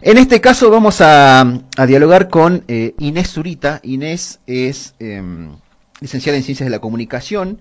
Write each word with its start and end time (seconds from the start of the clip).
En 0.00 0.16
este 0.16 0.40
caso 0.40 0.70
vamos 0.70 1.00
a, 1.00 1.44
dialogar 1.88 2.28
con 2.28 2.62
eh, 2.68 2.94
Inés 2.98 3.32
Zurita. 3.32 3.80
Inés 3.82 4.38
es 4.46 4.94
em, 5.00 5.56
licenciada 6.00 6.38
en 6.38 6.44
Ciencias 6.44 6.68
de 6.68 6.70
la 6.70 6.78
Comunicación, 6.78 7.58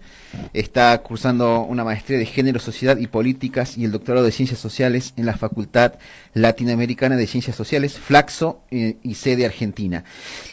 está 0.54 0.96
cursando 1.02 1.62
una 1.62 1.84
maestría 1.84 2.20
de 2.20 2.28
Género, 2.28 2.60
Sociedad 2.60 2.98
y 2.98 3.08
Políticas 3.08 3.76
y 3.76 3.86
el 3.86 3.92
doctorado 3.92 4.24
de 4.24 4.32
Ciencias 4.32 4.60
Sociales 4.60 5.14
en 5.18 5.26
la 5.26 5.36
Facultad 5.36 5.94
Latinoamericana 6.36 7.16
de 7.16 7.26
Ciencias 7.26 7.56
Sociales, 7.56 7.98
Flaxo 7.98 8.62
eh, 8.70 8.98
y 9.02 9.16
sede 9.16 9.48
Argentina. 9.48 10.04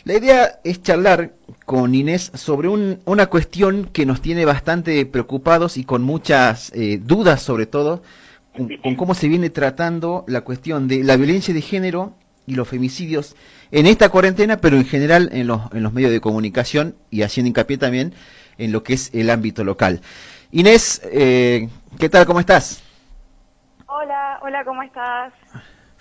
La 0.04 0.14
idea 0.14 0.60
es 0.64 0.82
charlar 0.82 1.34
con 1.66 1.94
Inés 1.94 2.30
sobre 2.32 2.68
una 2.68 3.26
cuestión 3.26 3.90
que 3.92 4.06
nos 4.06 4.22
tiene 4.22 4.46
bastante 4.46 5.04
preocupados 5.04 5.76
y 5.76 5.84
con 5.84 6.02
muchas 6.02 6.72
eh, 6.74 6.98
dudas 7.02 7.42
sobre 7.42 7.66
todo 7.66 8.02
con, 8.54 8.94
cómo 8.94 9.14
se 9.14 9.28
viene 9.28 9.50
tratando 9.50 10.24
la 10.28 10.42
cuestión 10.42 10.88
de 10.88 11.02
la 11.02 11.16
violencia 11.16 11.52
de 11.52 11.60
género 11.60 12.14
y 12.46 12.54
los 12.54 12.68
femicidios 12.68 13.36
en 13.70 13.86
esta 13.86 14.08
cuarentena, 14.08 14.58
pero 14.58 14.76
en 14.76 14.84
general 14.84 15.30
en 15.32 15.46
los, 15.46 15.72
en 15.72 15.82
los 15.82 15.92
medios 15.92 16.10
de 16.10 16.20
comunicación 16.20 16.94
y 17.10 17.22
haciendo 17.22 17.48
hincapié 17.48 17.78
también 17.78 18.14
en 18.58 18.72
lo 18.72 18.82
que 18.82 18.94
es 18.94 19.12
el 19.14 19.30
ámbito 19.30 19.64
local. 19.64 20.00
Inés, 20.52 21.02
eh, 21.04 21.68
¿qué 21.98 22.08
tal? 22.08 22.26
¿Cómo 22.26 22.40
estás? 22.40 22.82
Hola, 23.86 24.38
hola, 24.42 24.64
¿cómo 24.64 24.82
estás? 24.82 25.32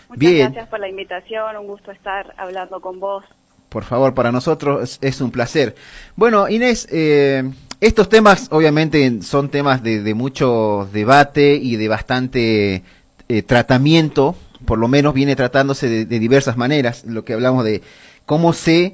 Muchas 0.10 0.34
gracias 0.34 0.68
por 0.70 0.80
la 0.80 0.90
invitación, 0.90 1.58
un 1.58 1.68
gusto 1.68 1.92
estar 1.92 2.34
hablando 2.38 2.82
con 2.82 3.00
vos. 3.00 3.26
Por 3.74 3.86
favor, 3.86 4.14
para 4.14 4.32
nosotros 4.32 5.00
es, 5.02 5.20
un 5.20 5.32
placer. 5.32 5.74
Bueno, 6.16 6.48
Inés, 6.48 6.88
eh, 6.92 7.44
estos 7.82 8.08
temas 8.08 8.48
obviamente 8.52 9.24
son 9.24 9.50
temas 9.50 9.82
de, 9.82 10.14
mucho 10.14 10.88
debate 10.94 11.56
y 11.56 11.76
de 11.76 11.88
bastante 11.88 12.84
eh, 13.28 13.42
tratamiento, 13.42 14.36
por 14.66 14.78
lo 14.78 14.88
menos 14.88 15.16
viene 15.16 15.36
tratándose 15.36 16.06
de, 16.06 16.20
diversas 16.20 16.56
maneras, 16.56 17.04
lo 17.08 17.26
que 17.26 17.34
hablamos 17.34 17.66
de 17.66 17.82
cómo 18.28 18.54
se 18.54 18.94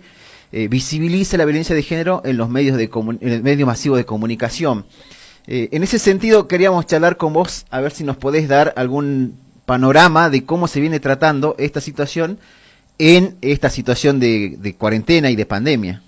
eh, 0.54 0.70
visibiliza 0.70 1.36
la 1.36 1.44
violencia 1.44 1.76
de 1.76 1.84
género 1.84 2.22
en 2.24 2.38
los 2.38 2.48
medios 2.48 2.78
de 2.78 2.90
en 3.20 3.30
el 3.34 3.44
medio 3.44 3.66
masivo 3.66 3.98
de 3.98 4.06
comunicación. 4.06 4.86
Eh, 5.46 5.68
en 5.74 5.84
ese 5.84 6.00
sentido 6.00 6.48
queríamos 6.48 6.86
charlar 6.86 7.18
con 7.18 7.34
vos 7.34 7.66
a 7.70 7.82
ver 7.82 7.92
si 7.92 8.06
nos 8.06 8.16
podés 8.16 8.48
dar 8.48 8.74
algún 8.78 9.40
panorama 9.66 10.30
de 10.30 10.46
cómo 10.46 10.70
se 10.70 10.80
viene 10.80 11.02
tratando 11.02 11.56
esta 11.60 11.82
situación 11.82 12.40
en 13.00 13.38
esta 13.42 13.70
situación 13.70 14.20
de 14.20 14.76
cuarentena 14.78 15.32
y 15.32 15.36
de 15.36 15.46
pandemia. 15.46 16.02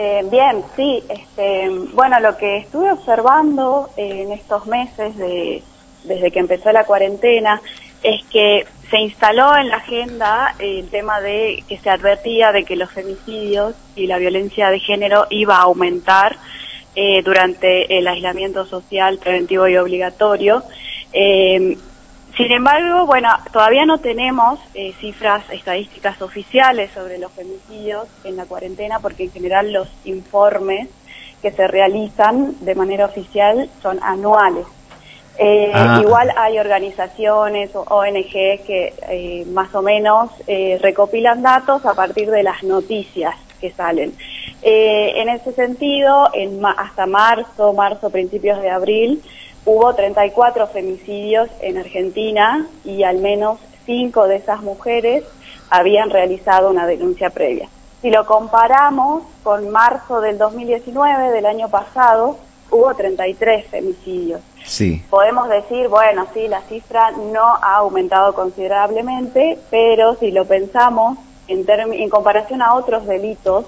Eh, 0.00 0.24
bien, 0.30 0.62
sí. 0.76 1.02
Este, 1.08 1.68
bueno, 1.92 2.20
lo 2.20 2.36
que 2.36 2.58
estuve 2.58 2.92
observando 2.92 3.90
en 3.96 4.30
estos 4.30 4.66
meses 4.66 5.16
de, 5.16 5.62
desde 6.04 6.30
que 6.30 6.38
empezó 6.38 6.70
la 6.70 6.84
cuarentena 6.84 7.60
es 8.04 8.24
que 8.26 8.64
se 8.90 8.98
instaló 8.98 9.56
en 9.56 9.68
la 9.68 9.78
agenda 9.78 10.54
el 10.60 10.88
tema 10.88 11.20
de 11.20 11.64
que 11.68 11.78
se 11.78 11.90
advertía 11.90 12.52
de 12.52 12.64
que 12.64 12.76
los 12.76 12.92
femicidios 12.92 13.74
y 13.96 14.06
la 14.06 14.18
violencia 14.18 14.70
de 14.70 14.78
género 14.78 15.26
iba 15.30 15.56
a 15.56 15.62
aumentar 15.62 16.36
eh, 16.94 17.22
durante 17.22 17.98
el 17.98 18.06
aislamiento 18.06 18.66
social 18.66 19.18
preventivo 19.18 19.66
y 19.66 19.76
obligatorio. 19.78 20.62
Eh, 21.12 21.76
sin 22.38 22.52
embargo, 22.52 23.04
bueno, 23.04 23.28
todavía 23.52 23.84
no 23.84 23.98
tenemos 23.98 24.60
eh, 24.72 24.94
cifras 25.00 25.42
estadísticas 25.50 26.22
oficiales 26.22 26.92
sobre 26.92 27.18
los 27.18 27.32
femicidios 27.32 28.06
en 28.22 28.36
la 28.36 28.44
cuarentena 28.44 29.00
porque 29.00 29.24
en 29.24 29.32
general 29.32 29.72
los 29.72 29.88
informes 30.04 30.88
que 31.42 31.50
se 31.50 31.66
realizan 31.66 32.54
de 32.60 32.76
manera 32.76 33.06
oficial 33.06 33.68
son 33.82 33.98
anuales. 34.04 34.66
Eh, 35.36 35.72
ah. 35.74 35.98
Igual 36.00 36.32
hay 36.36 36.60
organizaciones 36.60 37.74
o 37.74 37.80
ONG 37.80 38.30
que 38.30 38.94
eh, 39.08 39.44
más 39.52 39.74
o 39.74 39.82
menos 39.82 40.30
recopilan 40.80 41.42
datos 41.42 41.84
a 41.86 41.94
partir 41.94 42.30
de 42.30 42.44
las 42.44 42.62
noticias 42.62 43.34
que 43.60 43.72
salen. 43.72 44.14
en 44.62 45.28
ese 45.28 45.52
sentido, 45.52 46.30
en 46.32 46.64
hasta 46.64 47.06
marzo, 47.06 47.72
marzo, 47.72 48.10
principios 48.10 48.62
de 48.62 48.70
abril, 48.70 49.22
hubo 49.68 49.94
34 49.94 50.66
femicidios 50.68 51.50
en 51.60 51.76
Argentina 51.76 52.66
y 52.86 53.02
al 53.02 53.18
menos 53.18 53.58
5 53.84 54.26
de 54.26 54.36
esas 54.36 54.62
mujeres 54.62 55.24
habían 55.68 56.08
realizado 56.08 56.70
una 56.70 56.86
denuncia 56.86 57.28
previa. 57.28 57.68
Si 58.00 58.10
lo 58.10 58.24
comparamos 58.24 59.24
con 59.42 59.68
marzo 59.68 60.22
del 60.22 60.38
2019, 60.38 61.32
del 61.32 61.44
año 61.44 61.68
pasado, 61.68 62.38
hubo 62.70 62.94
33 62.94 63.66
femicidios. 63.66 64.40
Sí. 64.64 65.04
Podemos 65.10 65.50
decir, 65.50 65.88
bueno, 65.88 66.26
sí, 66.32 66.48
la 66.48 66.62
cifra 66.62 67.10
no 67.10 67.44
ha 67.44 67.76
aumentado 67.76 68.34
considerablemente, 68.34 69.58
pero 69.70 70.14
si 70.14 70.30
lo 70.30 70.46
pensamos 70.46 71.18
en, 71.46 71.66
en 71.68 72.08
comparación 72.08 72.62
a 72.62 72.72
otros 72.72 73.06
delitos, 73.06 73.66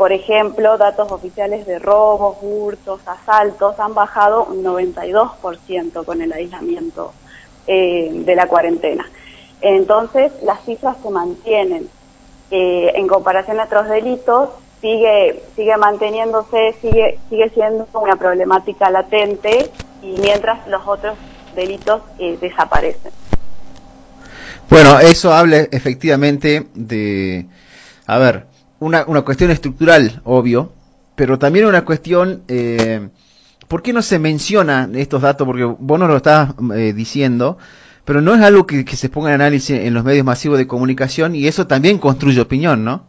por 0.00 0.12
ejemplo, 0.12 0.78
datos 0.78 1.12
oficiales 1.12 1.66
de 1.66 1.78
robos, 1.78 2.38
hurtos, 2.40 3.02
asaltos 3.04 3.78
han 3.78 3.92
bajado 3.92 4.46
un 4.46 4.64
92% 4.64 6.06
con 6.06 6.22
el 6.22 6.32
aislamiento 6.32 7.12
eh, 7.66 8.08
de 8.10 8.34
la 8.34 8.46
cuarentena. 8.46 9.04
Entonces, 9.60 10.32
las 10.42 10.64
cifras 10.64 10.96
se 11.02 11.10
mantienen. 11.10 11.90
Eh, 12.50 12.92
en 12.94 13.06
comparación 13.08 13.60
a 13.60 13.64
otros 13.64 13.90
delitos, 13.90 14.48
sigue, 14.80 15.42
sigue 15.54 15.76
manteniéndose, 15.76 16.74
sigue, 16.80 17.18
sigue 17.28 17.50
siendo 17.50 17.86
una 17.92 18.16
problemática 18.16 18.88
latente 18.88 19.70
y 20.02 20.18
mientras 20.18 20.66
los 20.66 20.80
otros 20.88 21.18
delitos 21.54 22.00
eh, 22.18 22.38
desaparecen. 22.40 23.12
Bueno, 24.70 24.98
eso 24.98 25.30
habla 25.30 25.58
efectivamente 25.70 26.68
de, 26.74 27.44
a 28.06 28.16
ver, 28.16 28.46
una, 28.80 29.04
una 29.06 29.22
cuestión 29.22 29.50
estructural, 29.50 30.20
obvio, 30.24 30.72
pero 31.14 31.38
también 31.38 31.66
una 31.66 31.84
cuestión, 31.84 32.42
eh, 32.48 33.10
¿por 33.68 33.82
qué 33.82 33.92
no 33.92 34.02
se 34.02 34.18
menciona 34.18 34.88
estos 34.94 35.22
datos? 35.22 35.46
Porque 35.46 35.64
vos 35.64 35.98
no 35.98 36.08
lo 36.08 36.16
estás 36.16 36.54
eh, 36.74 36.92
diciendo, 36.94 37.58
pero 38.06 38.22
no 38.22 38.34
es 38.34 38.40
algo 38.40 38.66
que, 38.66 38.84
se 38.86 39.08
ponga 39.10 39.28
en 39.28 39.34
análisis 39.34 39.78
en 39.78 39.94
los 39.94 40.02
medios 40.02 40.24
masivos 40.24 40.58
de 40.58 40.66
comunicación 40.66 41.36
y 41.36 41.46
eso 41.46 41.66
también 41.66 41.98
construye 41.98 42.40
opinión, 42.40 42.84
¿no? 42.84 43.04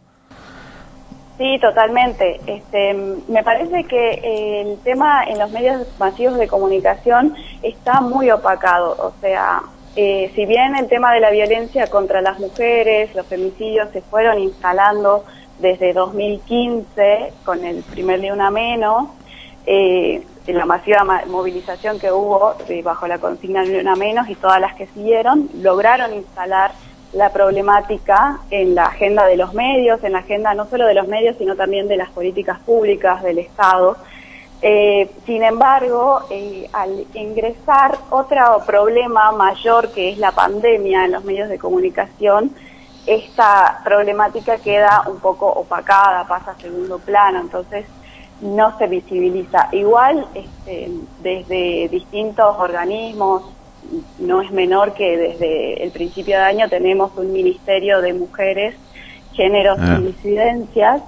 Sí, 1.38 1.58
totalmente. 1.60 2.38
Este, 2.46 2.94
me 3.28 3.42
parece 3.42 3.84
que 3.84 4.60
el 4.60 4.78
tema 4.84 5.24
en 5.24 5.38
los 5.38 5.50
medios 5.50 5.86
masivos 5.98 6.38
de 6.38 6.46
comunicación 6.46 7.34
está 7.62 8.00
muy 8.02 8.30
opacado. 8.30 8.94
O 8.98 9.14
sea, 9.20 9.62
eh, 9.96 10.30
si 10.34 10.46
bien 10.46 10.76
el 10.76 10.88
tema 10.88 11.12
de 11.14 11.20
la 11.20 11.30
violencia 11.30 11.86
contra 11.88 12.20
las 12.20 12.38
mujeres, 12.38 13.14
los 13.14 13.26
femicidios 13.26 13.90
se 13.92 14.02
fueron 14.02 14.38
instalando 14.38 15.24
desde 15.62 15.92
2015 15.92 17.32
con 17.44 17.64
el 17.64 17.82
primer 17.84 18.20
día 18.20 18.34
una 18.34 18.50
menos, 18.50 19.08
eh, 19.64 20.22
la 20.48 20.66
masiva 20.66 21.04
movilización 21.28 22.00
que 22.00 22.10
hubo 22.10 22.54
eh, 22.68 22.82
bajo 22.82 23.06
la 23.06 23.18
consigna 23.18 23.62
de 23.62 23.80
una 23.80 23.94
menos 23.94 24.28
y 24.28 24.34
todas 24.34 24.60
las 24.60 24.74
que 24.74 24.88
siguieron, 24.88 25.48
lograron 25.62 26.12
instalar 26.12 26.72
la 27.12 27.32
problemática 27.32 28.40
en 28.50 28.74
la 28.74 28.86
agenda 28.86 29.24
de 29.26 29.36
los 29.36 29.54
medios, 29.54 30.02
en 30.02 30.12
la 30.12 30.18
agenda 30.18 30.52
no 30.54 30.66
solo 30.66 30.86
de 30.86 30.94
los 30.94 31.06
medios, 31.06 31.36
sino 31.38 31.54
también 31.54 31.86
de 31.86 31.96
las 31.96 32.10
políticas 32.10 32.58
públicas 32.60 33.22
del 33.22 33.38
Estado. 33.38 33.96
Eh, 34.62 35.10
sin 35.26 35.42
embargo, 35.42 36.20
al 36.72 37.04
ingresar 37.14 37.98
otro 38.10 38.62
problema 38.66 39.30
mayor 39.32 39.92
que 39.92 40.10
es 40.10 40.18
la 40.18 40.32
pandemia 40.32 41.04
en 41.04 41.12
los 41.12 41.24
medios 41.24 41.48
de 41.48 41.58
comunicación, 41.58 42.52
esta 43.06 43.80
problemática 43.84 44.58
queda 44.58 45.04
un 45.08 45.18
poco 45.18 45.46
opacada, 45.46 46.26
pasa 46.26 46.52
a 46.52 46.60
segundo 46.60 46.98
plano, 46.98 47.40
entonces 47.40 47.86
no 48.40 48.76
se 48.78 48.86
visibiliza. 48.86 49.68
Igual 49.72 50.26
este, 50.34 50.90
desde 51.20 51.88
distintos 51.88 52.56
organismos, 52.58 53.42
no 54.18 54.40
es 54.40 54.50
menor 54.50 54.94
que 54.94 55.16
desde 55.16 55.82
el 55.82 55.90
principio 55.90 56.36
de 56.36 56.42
año 56.42 56.68
tenemos 56.68 57.16
un 57.16 57.32
Ministerio 57.32 58.00
de 58.00 58.14
Mujeres, 58.14 58.74
Géneros 59.32 59.78
y 59.78 59.82
ah. 59.82 59.98
Disidencias, 59.98 61.02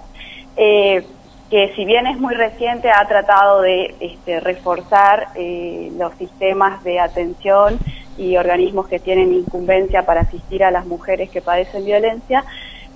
eh, 0.57 1.07
que 1.51 1.73
si 1.77 1.85
bien 1.85 2.07
es 2.07 2.19
muy 2.19 2.35
reciente 2.35 2.91
ha 2.91 3.07
tratado 3.07 3.61
de 3.61 3.95
este, 4.01 4.41
reforzar 4.41 5.29
eh, 5.35 5.93
los 5.97 6.15
sistemas 6.15 6.83
de 6.83 6.99
atención 6.99 7.79
y 8.17 8.37
organismos 8.37 8.89
que 8.89 8.99
tienen 8.99 9.33
incumbencia 9.33 10.05
para 10.05 10.23
asistir 10.23 10.65
a 10.65 10.71
las 10.71 10.87
mujeres 10.87 11.31
que 11.31 11.43
padecen 11.43 11.85
violencia, 11.85 12.45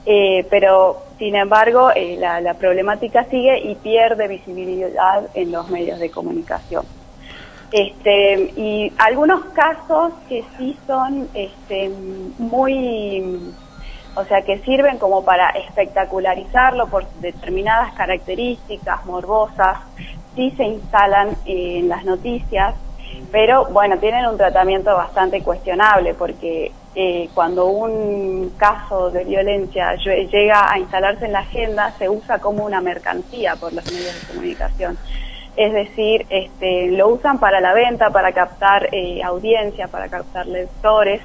eh, 0.06 0.46
pero 0.48 1.02
sin 1.18 1.34
embargo 1.34 1.90
eh, 1.94 2.16
la, 2.18 2.54
problemática 2.54 3.24
sigue 3.24 3.58
y 3.58 3.74
pierde 3.74 4.28
visibilidad 4.28 5.28
en 5.34 5.52
los 5.52 5.68
medios 5.70 5.98
de 5.98 6.10
comunicación. 6.10 6.84
Este, 7.70 8.52
y 8.56 8.90
algunos 8.96 9.44
casos 9.46 10.14
que 10.28 10.42
sí 10.56 10.74
son 10.86 11.28
este, 11.34 11.90
muy, 12.38 13.52
o 14.14 14.24
sea, 14.24 14.40
que 14.42 14.58
sirven 14.60 14.96
como 14.96 15.22
para 15.22 15.50
espectacularizarlo 15.50 16.86
por 16.86 17.06
determinadas 17.20 17.92
características 17.92 19.04
morbosas, 19.04 19.80
sí 20.34 20.54
se 20.56 20.64
instalan 20.64 21.36
en 21.44 21.90
las 21.90 22.06
noticias 22.06 22.74
pero 23.30 23.66
bueno, 23.66 23.98
tienen 23.98 24.26
un 24.26 24.36
tratamiento 24.36 24.94
bastante 24.94 25.42
cuestionable 25.42 26.14
porque 26.14 26.72
eh, 26.94 27.28
cuando 27.34 27.66
un 27.66 28.54
caso 28.56 29.10
de 29.10 29.25
violencia 29.25 29.94
llega 29.96 30.72
a 30.72 30.78
instalarse 30.78 31.26
en 31.26 31.32
la 31.32 31.40
agenda, 31.40 31.92
se 31.98 32.08
usa 32.08 32.38
como 32.38 32.64
una 32.64 32.80
mercancía 32.80 33.56
por 33.56 33.72
los 33.72 33.84
medios 33.92 34.20
de 34.20 34.26
comunicación. 34.28 34.98
Es 35.56 35.72
decir, 35.72 36.25
este, 36.30 36.88
lo 36.92 37.08
usan 37.08 37.38
para 37.38 37.60
la 37.60 37.75
venta, 37.75 38.10
para 38.10 38.32
captar 38.32 38.88
eh, 38.92 39.20
audiencia, 39.22 39.88
para 39.88 40.08
captar 40.08 40.46
lectores. 40.46 41.20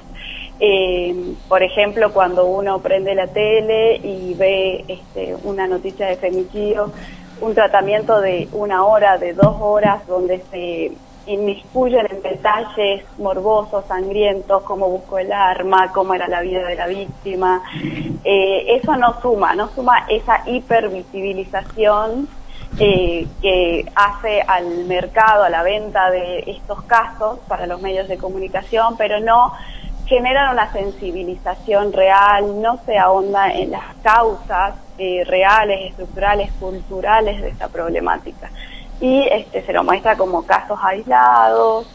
Eh, 0.60 1.34
por 1.48 1.62
ejemplo, 1.62 2.12
cuando 2.12 2.44
uno 2.46 2.80
prende 2.80 3.14
la 3.14 3.28
tele 3.28 3.96
y 3.96 4.34
ve 4.34 4.84
este, 4.88 5.36
una 5.44 5.66
noticia 5.66 6.06
de 6.06 6.16
femicidio, 6.16 6.92
un 7.40 7.54
tratamiento 7.54 8.20
de 8.20 8.48
una 8.52 8.84
hora, 8.84 9.18
de 9.18 9.34
dos 9.34 9.56
horas, 9.60 10.06
donde 10.06 10.42
se 10.50 10.92
inmiscuyen 11.26 12.06
en 12.10 12.22
detalles 12.22 13.04
morbosos, 13.18 13.84
sangrientos, 13.86 14.62
cómo 14.62 14.88
buscó 14.88 15.18
el 15.18 15.32
arma, 15.32 15.90
cómo 15.92 16.14
era 16.14 16.28
la 16.28 16.40
vida 16.40 16.66
de 16.66 16.74
la 16.74 16.86
víctima. 16.86 17.62
Eh, 18.24 18.76
eso 18.76 18.96
no 18.96 19.20
suma, 19.20 19.54
no 19.54 19.68
suma 19.70 20.06
esa 20.08 20.42
hipervisibilización 20.46 22.28
eh, 22.78 23.26
que 23.40 23.86
hace 23.94 24.42
al 24.42 24.84
mercado, 24.86 25.44
a 25.44 25.48
la 25.48 25.62
venta 25.62 26.10
de 26.10 26.44
estos 26.46 26.82
casos 26.84 27.38
para 27.48 27.66
los 27.66 27.80
medios 27.80 28.08
de 28.08 28.18
comunicación, 28.18 28.96
pero 28.96 29.20
no 29.20 29.52
generan 30.06 30.52
una 30.52 30.70
sensibilización 30.72 31.92
real, 31.92 32.60
no 32.60 32.78
se 32.84 32.98
ahonda 32.98 33.52
en 33.52 33.70
las 33.70 33.94
causas 34.02 34.74
eh, 34.98 35.24
reales, 35.24 35.90
estructurales, 35.90 36.52
culturales 36.60 37.40
de 37.40 37.48
esta 37.48 37.68
problemática 37.68 38.50
y 39.00 39.26
este, 39.30 39.64
se 39.64 39.72
lo 39.72 39.84
muestra 39.84 40.16
como 40.16 40.44
casos 40.44 40.78
aislados, 40.82 41.86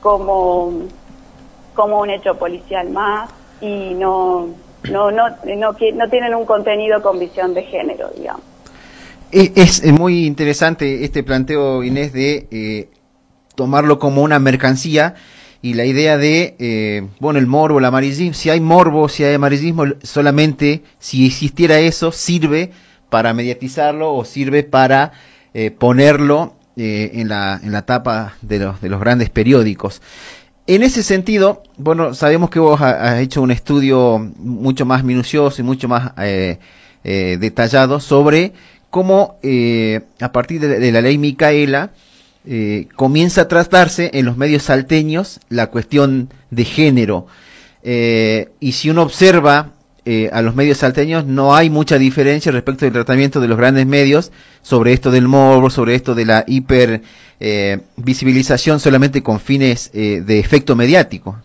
como, 0.00 0.72
como 1.74 2.00
un 2.00 2.10
hecho 2.10 2.36
policial 2.36 2.90
más 2.90 3.30
y 3.60 3.94
no, 3.94 4.48
no, 4.90 5.10
no, 5.10 5.28
no, 5.30 5.76
no 5.94 6.08
tienen 6.10 6.34
un 6.34 6.44
contenido 6.44 7.02
con 7.02 7.18
visión 7.18 7.54
de 7.54 7.62
género, 7.62 8.10
digamos. 8.16 8.42
Es, 9.32 9.82
muy 9.84 10.26
interesante 10.26 11.02
este 11.04 11.24
planteo, 11.24 11.82
Inés, 11.82 12.12
de 12.12 12.46
eh, 12.52 12.88
tomarlo 13.56 13.98
como 13.98 14.22
una 14.22 14.38
mercancía 14.38 15.16
y 15.60 15.74
la 15.74 15.86
idea 15.86 16.18
de, 16.18 16.54
eh, 16.58 17.08
bueno, 17.18 17.40
el 17.40 17.46
morbo, 17.46 17.78
el 17.78 17.84
amarillismo, 17.84 18.34
si 18.34 18.50
hay 18.50 18.60
morbo, 18.60 19.08
si 19.08 19.24
hay 19.24 19.34
amarillismo, 19.34 19.86
solamente 20.02 20.82
si 20.98 21.26
existiera 21.26 21.80
eso, 21.80 22.12
sirve 22.12 22.70
para 23.08 23.32
mediatizarlo 23.32 24.14
o 24.14 24.24
sirve 24.24 24.62
para 24.62 25.12
eh, 25.56 25.70
ponerlo 25.70 26.56
eh, 26.76 27.12
en, 27.14 27.28
la, 27.28 27.60
en 27.62 27.70
la 27.70 27.82
tapa 27.82 28.34
de 28.42 28.58
los, 28.58 28.80
de 28.80 28.88
los 28.88 28.98
grandes 28.98 29.30
periódicos. 29.30 30.02
En 30.66 30.82
ese 30.82 31.04
sentido, 31.04 31.62
bueno, 31.76 32.12
sabemos 32.12 32.50
que 32.50 32.58
vos 32.58 32.80
has 32.80 33.20
hecho 33.20 33.40
un 33.40 33.52
estudio 33.52 34.18
mucho 34.38 34.84
más 34.84 35.04
minucioso 35.04 35.62
y 35.62 35.64
mucho 35.64 35.86
más 35.86 36.12
eh, 36.18 36.58
detallado 37.04 38.00
sobre 38.00 38.52
cómo 38.90 39.38
a 40.20 40.32
partir 40.32 40.60
de, 40.60 40.90
la 40.90 41.02
ley 41.02 41.18
Micaela 41.18 41.90
comienza 42.96 43.42
a 43.42 43.48
tratarse 43.48 44.10
en 44.14 44.24
los 44.24 44.36
medios 44.36 44.62
salteños 44.64 45.38
la 45.50 45.66
cuestión 45.66 46.30
de 46.50 46.64
género. 46.64 47.26
y 47.84 48.72
si 48.72 48.88
uno 48.88 49.02
observa 49.02 49.74
eh, 50.06 50.28
a 50.32 50.42
los 50.42 50.54
medios 50.54 50.78
salteños 50.78 51.24
no 51.24 51.54
hay 51.54 51.70
mucha 51.70 51.96
diferencia 51.96 52.52
respecto 52.52 52.84
del 52.84 52.92
tratamiento 52.92 53.40
de 53.40 53.48
los 53.48 53.56
grandes 53.56 53.86
medios 53.86 54.32
sobre 54.60 54.92
esto 54.92 55.10
del 55.10 55.28
morbo, 55.28 55.70
sobre 55.70 55.94
esto 55.94 56.14
de 56.14 56.26
la 56.26 56.44
hiper 56.46 57.00
eh, 57.40 57.80
visibilización 57.96 58.80
solamente 58.80 59.22
con 59.22 59.40
fines 59.40 59.90
eh, 59.94 60.20
de 60.20 60.38
efecto 60.38 60.76
mediático. 60.76 61.36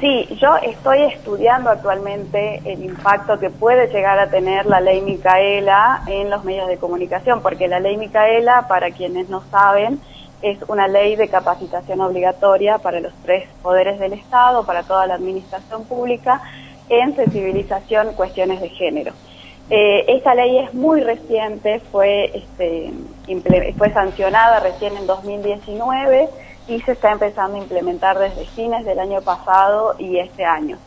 sí, 0.00 0.26
yo 0.40 0.56
estoy 0.56 1.02
estudiando 1.12 1.70
actualmente 1.70 2.60
el 2.64 2.82
impacto 2.82 3.38
que 3.38 3.50
puede 3.50 3.86
llegar 3.92 4.18
a 4.18 4.30
tener 4.30 4.66
la 4.66 4.80
ley 4.80 5.02
Micaela 5.02 6.02
en 6.08 6.30
los 6.30 6.42
medios 6.42 6.68
de 6.68 6.78
comunicación, 6.78 7.42
porque 7.42 7.68
la 7.68 7.78
ley 7.78 7.96
Micaela, 7.96 8.66
para 8.66 8.90
quienes 8.90 9.28
no 9.28 9.42
saben, 9.50 10.00
es 10.42 10.58
una 10.68 10.88
ley 10.88 11.16
de 11.16 11.28
capacitación 11.28 12.00
obligatoria 12.00 12.78
para 12.78 13.00
los 13.00 13.12
tres 13.22 13.48
poderes 13.62 13.98
del 13.98 14.14
Estado, 14.14 14.64
para 14.64 14.82
toda 14.82 15.06
la 15.06 15.14
administración 15.14 15.84
pública, 15.84 16.42
en 16.88 17.14
sensibilización 17.14 18.14
cuestiones 18.14 18.60
de 18.60 18.68
género. 18.70 19.12
Eh, 19.68 20.04
esta 20.08 20.34
ley 20.34 20.58
es 20.58 20.74
muy 20.74 21.00
reciente, 21.00 21.80
fue, 21.92 22.36
este, 22.36 22.92
fue 23.78 23.92
sancionada 23.92 24.60
recién 24.60 24.96
en 24.96 25.06
2019 25.06 26.28
y 26.66 26.80
se 26.80 26.92
está 26.92 27.12
empezando 27.12 27.56
a 27.56 27.60
implementar 27.60 28.18
desde 28.18 28.46
fines 28.46 28.84
del 28.84 28.98
año 28.98 29.20
pasado 29.22 29.94
y 29.98 30.18
este 30.18 30.44
año. 30.44 30.78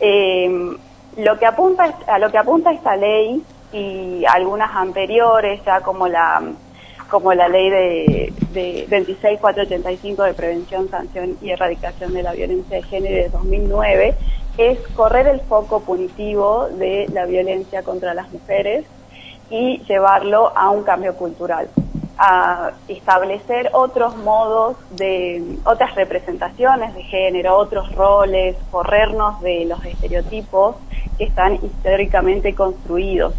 Eh, 0.00 0.76
lo 1.18 1.38
que 1.38 1.44
apunta 1.44 1.94
a 2.06 2.18
lo 2.18 2.30
que 2.30 2.38
apunta 2.38 2.72
esta 2.72 2.96
ley 2.96 3.42
y 3.72 4.24
algunas 4.26 4.74
anteriores, 4.74 5.62
ya 5.64 5.80
como 5.82 6.08
la 6.08 6.42
como 7.12 7.34
la 7.34 7.46
ley 7.46 7.68
de, 7.68 8.32
de 8.54 8.86
26485 8.88 10.22
de 10.22 10.32
prevención, 10.32 10.88
sanción 10.88 11.36
y 11.42 11.50
erradicación 11.50 12.14
de 12.14 12.22
la 12.22 12.32
violencia 12.32 12.78
de 12.78 12.82
género 12.84 13.16
de 13.16 13.28
2009, 13.28 14.14
es 14.56 14.78
correr 14.96 15.26
el 15.26 15.40
foco 15.42 15.80
punitivo 15.80 16.68
de 16.70 17.06
la 17.12 17.26
violencia 17.26 17.82
contra 17.82 18.14
las 18.14 18.32
mujeres 18.32 18.86
y 19.50 19.82
llevarlo 19.86 20.56
a 20.56 20.70
un 20.70 20.84
cambio 20.84 21.14
cultural, 21.14 21.68
a 22.16 22.70
establecer 22.88 23.68
otros 23.74 24.16
modos 24.16 24.78
de, 24.92 25.58
otras 25.66 25.94
representaciones 25.94 26.94
de 26.94 27.02
género, 27.02 27.58
otros 27.58 27.94
roles, 27.94 28.56
corrernos 28.70 29.38
de 29.42 29.66
los 29.66 29.84
estereotipos 29.84 30.76
que 31.18 31.24
están 31.24 31.56
históricamente 31.56 32.54
construidos, 32.54 33.34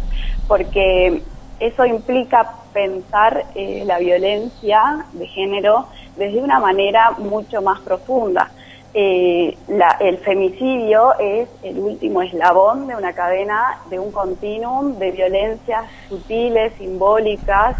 porque 0.46 1.24
eso 1.60 1.86
implica 1.86 2.54
pensar 2.72 3.44
eh, 3.54 3.84
la 3.86 3.98
violencia 3.98 5.06
de 5.12 5.26
género 5.26 5.86
desde 6.16 6.38
una 6.38 6.60
manera 6.60 7.12
mucho 7.12 7.62
más 7.62 7.80
profunda. 7.80 8.50
Eh, 8.96 9.56
el 10.00 10.18
femicidio 10.18 11.18
es 11.18 11.48
el 11.64 11.78
último 11.78 12.22
eslabón 12.22 12.86
de 12.86 12.94
una 12.94 13.12
cadena, 13.12 13.80
de 13.90 13.98
un 13.98 14.12
continuum 14.12 14.98
de 14.98 15.10
violencias 15.10 15.84
sutiles, 16.08 16.72
simbólicas, 16.78 17.76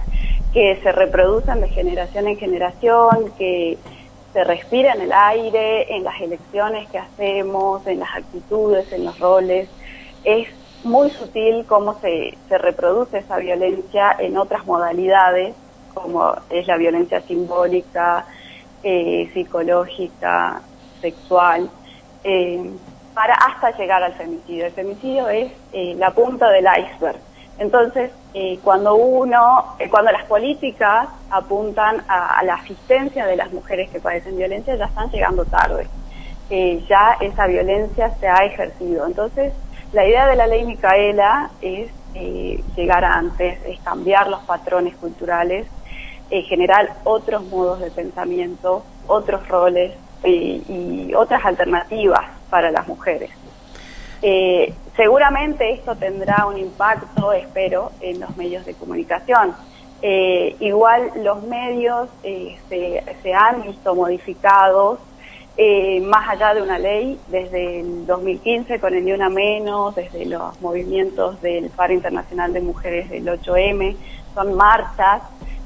que 0.53 0.79
se 0.83 0.93
reproducen 0.93 1.61
de 1.61 1.69
generación 1.69 2.29
en 2.29 2.37
generación, 2.37 3.33
que 3.39 3.79
se 4.33 4.45
respira 4.45 4.95
en 4.95 5.03
el 5.03 5.13
aire, 5.13 5.95
en 5.95 6.03
las 6.03 6.21
elecciones 6.21 6.89
que 6.91 6.99
hacemos, 6.99 7.87
en 7.87 8.01
las 8.01 8.17
actitudes, 8.17 8.93
en 8.93 9.05
los 9.05 9.19
roles. 9.21 9.69
Es 10.25 10.49
muy 10.85 11.11
sutil 11.11 11.65
cómo 11.67 11.99
se, 12.01 12.37
se 12.49 12.59
reproduce 12.59 13.19
esa 13.19 13.39
violencia 13.39 14.17
en 14.19 14.37
otras 14.37 14.67
modalidades, 14.67 15.55
como 15.95 16.35
es 16.51 16.67
la 16.67 16.77
violencia 16.77 17.21
simbólica, 17.23 18.27
eh, 18.83 19.31
psicológica, 19.33 20.61
sexual, 21.01 21.71
eh, 22.23 22.71
para 23.15 23.35
hasta 23.35 23.71
llegar 23.79 24.03
al 24.03 24.13
femicidio. 24.13 24.67
El 24.67 24.73
femicidio 24.73 25.29
es 25.29 25.53
eh, 25.73 25.95
la 25.97 26.11
punta 26.11 26.51
del 26.51 26.67
iceberg. 26.67 27.19
Entonces, 27.57 28.11
cuando 28.65 28.97
uno, 28.97 29.77
cuando 29.89 30.11
las 30.11 30.25
políticas 30.25 31.09
apuntan 31.31 32.03
a, 32.09 32.41
a, 32.41 32.43
la 32.43 32.55
asistencia 32.55 33.27
de 33.27 33.37
las 33.37 33.53
mujeres 33.53 33.89
que 33.91 34.01
padecen 34.01 34.37
violencia, 34.37 34.75
ya 34.75 34.87
están 34.87 35.09
llegando 35.11 35.45
tarde. 35.45 35.87
ya 36.51 37.17
esa 37.21 37.47
violencia 37.47 38.11
se 38.19 38.27
ha 38.27 38.45
ejercido. 38.45 39.07
Entonces, 39.07 39.53
la 39.95 40.05
idea 40.05 40.27
de 40.27 40.35
la 40.35 40.47
ley 40.49 40.65
Micaela 40.65 41.51
es 41.63 41.89
eh, 42.15 42.61
llegar 42.77 43.05
antes, 43.05 43.65
es 43.65 43.79
cambiar 43.81 44.29
los 44.29 44.41
patrones 44.41 44.97
culturales, 44.97 45.67
eh, 46.31 46.43
generar 46.43 46.97
otros 47.05 47.45
modos 47.45 47.79
de 47.79 47.93
pensamiento, 47.93 48.85
otros 49.07 49.47
roles 49.49 49.93
eh, 50.25 50.61
y 50.69 51.15
otras 51.15 51.45
alternativas 51.45 52.23
para 52.51 52.71
las 52.71 52.87
mujeres. 52.89 53.31
seguramente 54.97 55.73
esto 55.73 55.95
tendrá 55.97 56.47
un 56.47 56.57
impacto, 56.59 57.33
espero, 57.33 57.93
en 58.01 58.21
los 58.21 58.37
medios 58.37 58.65
de 58.65 58.75
comunicación. 58.75 59.55
igual 60.61 61.13
los 61.17 61.43
medios 61.43 62.09
se 63.23 63.35
han 63.35 63.63
visto 63.63 63.95
modificados 63.95 64.99
eh, 65.57 66.01
más 66.01 66.29
allá 66.29 66.55
de 66.55 66.63
una 66.63 66.79
ley, 66.79 67.19
desde 67.29 67.81
el 67.81 68.07
2015 68.07 68.81
con 68.81 68.95
el 68.95 69.05
Ni 69.05 69.13
Una 69.13 69.29
Menos, 69.29 69.95
desde 69.95 70.27
los 70.27 70.61
movimientos 70.61 71.41
del 71.43 71.71
Paro 71.71 71.93
Internacional 71.93 72.53
de 72.53 72.61
Mujeres 72.61 73.09
del 73.09 73.27
8M, 73.27 73.97
son 74.35 74.55
marchas, 74.55 75.23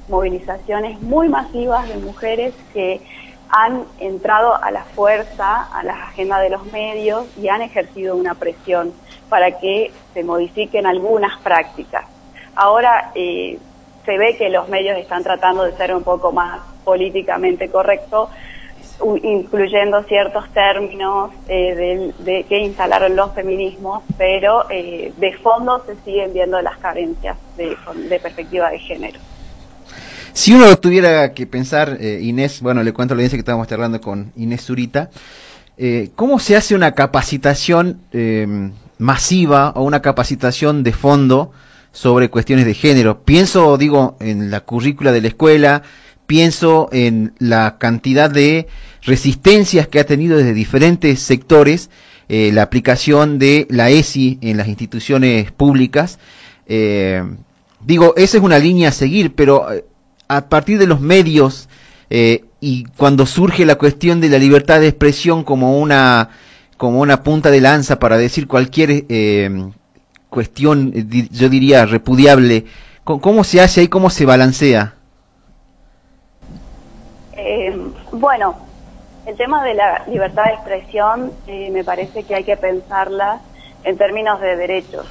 movilizaciones 0.08 1.00
muy 1.00 1.28
masivas 1.28 1.88
de 1.88 1.96
mujeres 1.96 2.54
que 2.72 3.00
han 3.50 3.84
entrado 3.98 4.62
a 4.62 4.70
la 4.70 4.82
fuerza, 4.82 5.62
a 5.72 5.82
la 5.82 5.94
agenda 6.08 6.38
de 6.38 6.50
los 6.50 6.70
medios 6.70 7.26
y 7.38 7.48
han 7.48 7.62
ejercido 7.62 8.14
una 8.14 8.34
presión 8.34 8.92
para 9.28 9.58
que 9.58 9.90
se 10.12 10.22
modifiquen 10.22 10.86
algunas 10.86 11.38
prácticas. 11.40 12.04
Ahora, 12.54 13.12
eh, 13.14 13.58
se 14.04 14.18
ve 14.18 14.36
que 14.36 14.48
los 14.50 14.68
medios 14.68 14.98
están 14.98 15.22
tratando 15.22 15.64
de 15.64 15.72
ser 15.76 15.94
un 15.94 16.02
poco 16.02 16.32
más 16.32 16.60
políticamente 16.84 17.70
correctos, 17.70 18.30
incluyendo 19.22 20.02
ciertos 20.04 20.48
términos 20.52 21.30
eh, 21.48 22.12
de, 22.18 22.44
que 22.48 22.58
instalaron 22.58 23.14
los 23.14 23.32
feminismos, 23.32 24.02
pero 24.16 24.68
eh, 24.70 25.12
de 25.16 25.32
fondo 25.38 25.84
se 25.86 25.94
siguen 26.04 26.32
viendo 26.32 26.60
las 26.60 26.78
carencias 26.78 27.36
de, 27.56 27.76
perspectiva 28.20 28.70
de 28.70 28.78
género. 28.78 29.18
Si 30.32 30.52
uno 30.52 30.76
tuviera 30.76 31.32
que 31.32 31.46
pensar, 31.46 31.96
eh, 32.00 32.20
Inés, 32.22 32.60
bueno, 32.60 32.82
le 32.82 32.92
cuento 32.92 33.14
la 33.14 33.18
audiencia 33.18 33.36
que 33.36 33.40
estábamos 33.40 33.68
charlando 33.68 34.00
con 34.00 34.32
Inés 34.36 34.64
Zurita, 34.64 35.10
¿cómo 36.16 36.40
se 36.40 36.56
hace 36.56 36.74
una 36.74 36.92
capacitación 36.96 38.00
masiva 38.98 39.70
o 39.76 39.84
una 39.84 40.02
capacitación 40.02 40.82
de 40.82 40.92
fondo 40.92 41.52
sobre 41.92 42.30
cuestiones 42.30 42.66
de 42.66 42.74
género? 42.74 43.22
Pienso, 43.22 43.78
digo, 43.78 44.16
en 44.18 44.50
la 44.50 44.60
currícula 44.60 45.12
de 45.12 45.20
la 45.20 45.28
escuela, 45.28 45.82
pienso 46.28 46.90
en 46.92 47.32
la 47.38 47.78
cantidad 47.78 48.30
de 48.30 48.68
resistencias 49.02 49.88
que 49.88 49.98
ha 49.98 50.04
tenido 50.04 50.36
desde 50.36 50.52
diferentes 50.52 51.20
sectores 51.20 51.88
eh, 52.28 52.50
la 52.52 52.60
aplicación 52.60 53.38
de 53.38 53.66
la 53.70 53.88
ESI 53.88 54.38
en 54.42 54.58
las 54.58 54.68
instituciones 54.68 55.50
públicas. 55.50 56.18
Eh, 56.66 57.24
digo, 57.80 58.12
esa 58.18 58.36
es 58.36 58.42
una 58.42 58.58
línea 58.58 58.90
a 58.90 58.92
seguir, 58.92 59.34
pero 59.34 59.72
eh, 59.72 59.86
a 60.28 60.50
partir 60.50 60.78
de 60.78 60.86
los 60.86 61.00
medios 61.00 61.68
y 62.60 62.84
cuando 62.96 63.26
surge 63.26 63.66
la 63.66 63.76
cuestión 63.76 64.20
de 64.20 64.30
la 64.30 64.38
libertad 64.38 64.80
de 64.80 64.88
expresión 64.88 65.44
como 65.44 65.78
una 65.78 66.30
como 66.78 67.00
una 67.00 67.22
punta 67.22 67.50
de 67.50 67.60
lanza 67.60 67.98
para 67.98 68.16
decir 68.16 68.46
cualquier 68.46 69.04
cuestión, 70.30 70.92
yo 71.30 71.48
diría, 71.50 71.84
repudiable, 71.84 72.64
¿cómo 73.04 73.44
se 73.44 73.60
hace 73.60 73.82
ahí? 73.82 73.88
¿Cómo 73.88 74.08
se 74.08 74.24
balancea? 74.24 74.97
Bueno, 78.12 78.56
el 79.26 79.36
tema 79.36 79.64
de 79.64 79.74
la 79.74 80.04
libertad 80.06 80.44
de 80.44 80.54
expresión 80.54 81.32
eh, 81.46 81.70
me 81.70 81.84
parece 81.84 82.24
que 82.24 82.34
hay 82.34 82.44
que 82.44 82.56
pensarla 82.56 83.40
en 83.84 83.96
términos 83.98 84.40
de 84.40 84.56
derechos. 84.56 85.06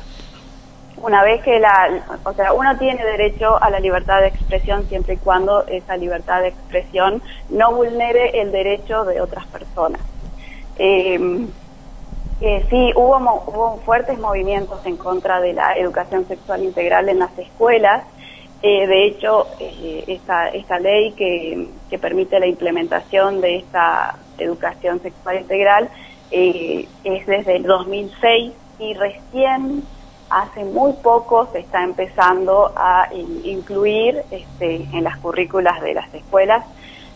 Una 0.97 1.23
vez 1.23 1.43
que 1.43 1.59
la, 1.59 2.17
o 2.23 2.33
sea, 2.33 2.53
uno 2.53 2.75
tiene 2.79 3.05
derecho 3.05 3.61
a 3.61 3.69
la 3.69 3.79
libertad 3.79 4.21
de 4.21 4.27
expresión 4.27 4.87
siempre 4.89 5.13
y 5.13 5.17
cuando 5.17 5.67
esa 5.67 5.95
libertad 5.95 6.41
de 6.41 6.47
expresión 6.47 7.21
no 7.49 7.75
vulnere 7.75 8.41
el 8.41 8.51
derecho 8.51 9.05
de 9.05 9.21
otras 9.21 9.45
personas. 9.45 10.01
Eh, 10.79 11.47
eh, 12.41 12.65
sí, 12.69 12.91
hubo, 12.95 13.17
hubo 13.17 13.77
fuertes 13.85 14.17
movimientos 14.17 14.83
en 14.85 14.97
contra 14.97 15.39
de 15.39 15.53
la 15.53 15.73
educación 15.77 16.27
sexual 16.27 16.63
integral 16.63 17.09
en 17.09 17.19
las 17.19 17.37
escuelas 17.37 18.03
eh, 18.63 18.87
de 18.87 19.05
hecho, 19.05 19.47
eh, 19.59 20.03
esta, 20.07 20.79
ley 20.79 21.11
que, 21.11 21.67
que, 21.89 21.99
permite 21.99 22.39
la 22.39 22.47
implementación 22.47 23.39
de 23.39 23.57
esta 23.57 24.17
educación 24.39 24.99
sexual 25.01 25.41
integral 25.41 25.89
eh, 26.31 26.87
es 27.03 27.27
desde 27.27 27.57
el 27.57 27.63
2006 27.63 28.53
y 28.79 28.93
recién 28.95 29.83
hace 30.29 30.65
muy 30.65 30.93
poco 31.03 31.47
se 31.51 31.59
está 31.59 31.83
empezando 31.83 32.73
a 32.75 33.09
incluir 33.13 34.23
este, 34.31 34.87
en 34.91 35.03
las 35.03 35.17
currículas 35.17 35.79
de 35.81 35.93
las 35.93 36.13
escuelas 36.13 36.65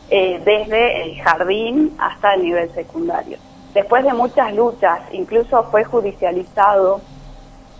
desde 0.10 1.04
el 1.04 1.22
jardín 1.22 1.96
hasta 1.98 2.34
el 2.34 2.44
nivel 2.44 2.74
secundario. 2.74 3.38
Después 3.74 4.04
de 4.04 4.14
muchas 4.14 4.54
luchas, 4.54 5.00
incluso 5.14 5.64
fue 5.72 5.86
judicializado 5.86 7.02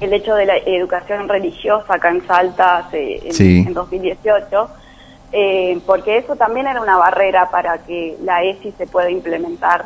el 0.02 0.14
hecho 0.14 0.34
de 0.34 0.48
la 0.48 0.58
educación 0.58 1.30
religiosa 1.30 1.94
acá 1.94 2.10
en 2.10 2.26
Salta 2.26 2.90
en, 2.92 3.74
2018, 3.74 4.70
eh, 5.32 5.80
porque 5.86 6.18
eso 6.18 6.36
también 6.36 6.68
era 6.68 6.82
una 6.82 6.98
barrera 6.98 7.50
para 7.52 7.78
que 7.78 8.18
la 8.24 8.44
ESI 8.44 8.74
se 8.78 8.88
pueda 8.88 9.12
implementar 9.12 9.86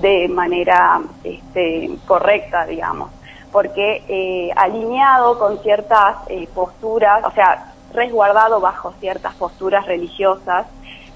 de 0.00 0.28
manera 0.28 1.00
este, 1.24 1.90
correcta, 2.06 2.66
digamos, 2.66 3.10
porque 3.50 4.02
eh, 4.06 4.50
alineado 4.54 5.38
con 5.38 5.58
ciertas 5.62 6.16
eh, 6.28 6.46
posturas, 6.54 7.24
o 7.24 7.30
sea, 7.30 7.72
resguardado 7.94 8.60
bajo 8.60 8.92
ciertas 9.00 9.34
posturas 9.34 9.86
religiosas, 9.86 10.66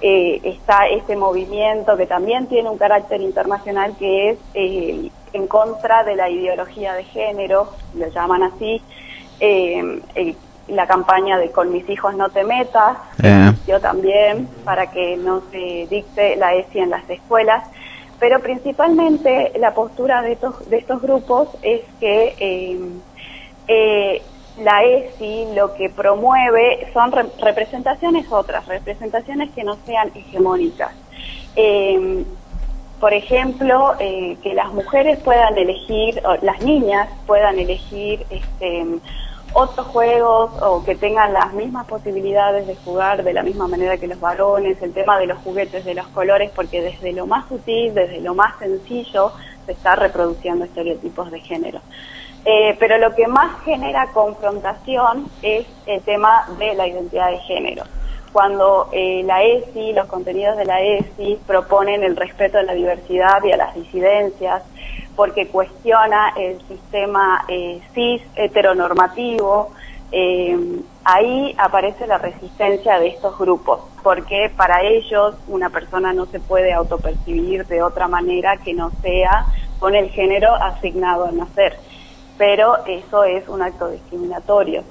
está 0.00 0.86
este 0.86 1.16
movimiento 1.16 1.96
que 1.96 2.06
también 2.06 2.46
tiene 2.46 2.70
un 2.70 2.78
carácter 2.78 3.20
internacional 3.20 3.96
que 3.98 4.30
es 4.30 4.38
en 5.32 5.46
contra 5.46 6.04
de 6.04 6.16
la 6.16 6.28
ideología 6.28 6.94
de 6.94 7.04
género, 7.04 7.72
lo 7.94 8.08
llaman 8.08 8.42
así, 8.42 8.82
eh, 9.40 10.34
la 10.68 10.86
campaña 10.86 11.38
de 11.38 11.50
con 11.50 11.72
mis 11.72 11.88
hijos 11.88 12.14
no 12.14 12.28
te 12.28 12.44
metas, 12.44 12.98
eh. 13.22 13.52
yo 13.66 13.80
también, 13.80 14.48
para 14.64 14.90
que 14.90 15.16
no 15.16 15.42
se 15.50 15.86
dicte 15.88 16.36
la 16.36 16.54
ESI 16.54 16.80
en 16.80 16.90
las 16.90 17.08
escuelas, 17.08 17.66
pero 18.18 18.40
principalmente 18.40 19.52
la 19.58 19.74
postura 19.74 20.22
de 20.22 20.32
estos, 20.32 20.68
de 20.68 20.78
estos 20.78 21.00
grupos 21.00 21.48
es 21.62 21.82
que 22.00 22.34
eh, 23.68 24.22
la 24.58 24.82
ESI 24.82 25.54
lo 25.54 25.74
que 25.74 25.88
promueve 25.88 26.88
son 26.92 27.12
representaciones 27.40 28.30
otras, 28.30 28.66
representaciones 28.66 29.50
que 29.52 29.64
no 29.64 29.76
sean 29.86 30.10
hegemónicas 30.14 30.92
por 33.00 33.14
ejemplo, 33.14 33.94
eh, 34.00 34.36
que 34.42 34.54
las 34.54 34.72
mujeres 34.72 35.18
puedan 35.20 35.56
elegir, 35.56 36.20
o 36.24 36.36
las 36.44 36.60
niñas 36.62 37.08
puedan 37.26 37.58
elegir 37.58 38.26
este, 38.30 38.84
otros 39.52 39.86
juegos 39.86 40.50
o 40.60 40.84
que 40.84 40.96
tengan 40.96 41.32
las 41.32 41.52
mismas 41.52 41.86
posibilidades 41.86 42.66
de 42.66 42.74
jugar 42.76 43.22
de 43.22 43.32
la 43.32 43.42
misma 43.42 43.68
manera 43.68 43.96
que 43.96 44.08
los 44.08 44.20
varones, 44.20 44.82
el 44.82 44.92
tema 44.92 45.18
de 45.18 45.26
los 45.26 45.38
juguetes, 45.38 45.84
de 45.84 45.94
los 45.94 46.06
colores, 46.08 46.50
porque 46.54 46.82
desde 46.82 47.12
lo 47.12 47.26
más 47.26 47.48
sutil, 47.48 47.94
desde 47.94 48.20
lo 48.20 48.34
más 48.34 48.58
sencillo, 48.58 49.32
se 49.66 49.72
está 49.72 49.94
reproduciendo 49.94 50.64
estereotipos 50.64 51.30
de 51.30 51.40
género. 51.40 51.80
Eh, 52.44 52.76
pero 52.78 52.98
lo 52.98 53.14
que 53.14 53.26
más 53.26 53.62
genera 53.64 54.08
confrontación 54.12 55.26
es 55.42 55.66
el 55.86 56.00
tema 56.02 56.48
de 56.58 56.74
la 56.74 56.86
identidad 56.86 57.30
de 57.30 57.38
género 57.38 57.84
cuando 58.32 58.88
eh, 58.92 59.22
la 59.24 59.42
ESI, 59.42 59.92
los 59.92 60.06
contenidos 60.06 60.56
de 60.56 60.64
la 60.64 60.80
ESI 60.80 61.38
proponen 61.46 62.02
el 62.02 62.16
respeto 62.16 62.58
a 62.58 62.62
la 62.62 62.74
diversidad 62.74 63.42
y 63.44 63.52
a 63.52 63.56
las 63.56 63.74
disidencias, 63.74 64.62
porque 65.16 65.48
cuestiona 65.48 66.32
el 66.36 66.60
sistema 66.68 67.44
eh, 67.48 67.80
cis 67.94 68.22
heteronormativo, 68.36 69.70
eh, 70.10 70.56
ahí 71.04 71.54
aparece 71.58 72.06
la 72.06 72.18
resistencia 72.18 72.98
de 72.98 73.08
estos 73.08 73.38
grupos, 73.38 73.80
porque 74.02 74.50
para 74.56 74.82
ellos 74.82 75.34
una 75.48 75.70
persona 75.70 76.12
no 76.12 76.26
se 76.26 76.40
puede 76.40 76.72
autopercibir 76.72 77.66
de 77.66 77.82
otra 77.82 78.08
manera 78.08 78.56
que 78.58 78.72
no 78.74 78.90
sea 79.02 79.46
con 79.78 79.94
el 79.94 80.08
género 80.10 80.54
asignado 80.54 81.26
al 81.26 81.36
nacer. 81.36 81.78
Pero 82.38 82.76
eso 82.86 83.24
es 83.24 83.48
un 83.48 83.62
acto 83.62 83.88
discriminatorio 83.88 84.84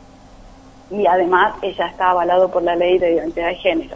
y 0.90 1.06
además 1.06 1.56
ella 1.62 1.88
está 1.88 2.12
avalado 2.12 2.50
por 2.50 2.64
la 2.64 2.76
ley 2.76 2.98
de 2.98 3.14
identidad 3.14 3.48
de 3.48 3.56
género. 3.56 3.96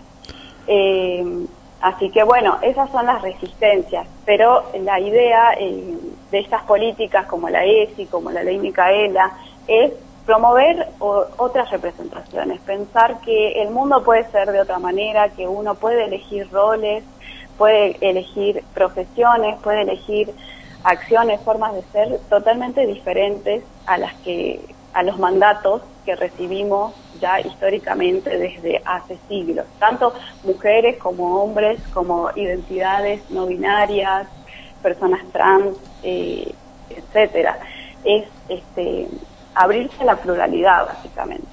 Eh, 0.68 1.46
así 1.82 2.10
que 2.10 2.24
bueno, 2.24 2.58
esas 2.62 2.90
son 2.92 3.06
las 3.06 3.22
resistencias, 3.22 4.08
pero 4.26 4.64
la 4.82 5.00
idea 5.00 5.54
eh, 5.58 5.98
de 6.32 6.40
estas 6.40 6.64
políticas 6.64 7.26
como 7.28 7.50
la 7.50 7.66
ESI, 7.66 8.06
como 8.08 8.32
la 8.32 8.44
ley 8.44 8.58
Micaela, 8.58 9.32
es 9.68 9.94
promover 10.26 10.88
otras 11.00 11.72
representaciones, 11.72 12.62
pensar 12.62 13.20
que 13.22 13.62
el 13.62 13.72
mundo 13.72 14.04
puede 14.04 14.30
ser 14.32 14.52
de 14.52 14.62
otra 14.62 14.80
manera, 14.80 15.30
que 15.30 15.48
uno 15.48 15.76
puede 15.76 16.06
elegir 16.06 16.50
roles, 16.52 17.04
puede 17.58 17.98
elegir 18.02 18.64
profesiones, 18.74 19.60
puede 19.62 19.82
elegir 19.82 20.32
acciones, 20.84 21.42
formas 21.42 21.74
de 21.74 21.82
ser 21.92 22.20
totalmente 22.30 22.86
diferentes 22.86 23.64
a 23.86 23.98
las 23.98 24.14
que 24.16 24.60
a 24.94 25.04
los 25.04 25.20
mandatos 25.20 25.82
que 26.06 26.16
recibimos 26.16 26.94
ya 27.20 27.40
históricamente 27.40 28.38
desde 28.38 28.82
hace 28.86 29.18
siglos, 29.28 29.66
tanto 29.80 30.14
mujeres 30.44 30.98
como 30.98 31.42
hombres, 31.44 31.80
como 31.94 32.32
identidades 32.36 33.22
no 33.30 33.46
binarias, 33.46 34.28
personas 34.82 35.22
trans, 35.32 35.78
eh, 36.04 36.52
etcétera. 36.90 37.60
Es 38.04 38.26
este 38.50 39.08
abrirse 39.54 40.02
a 40.02 40.06
la 40.06 40.16
pluralidad 40.16 40.88
básicamente. 40.88 41.48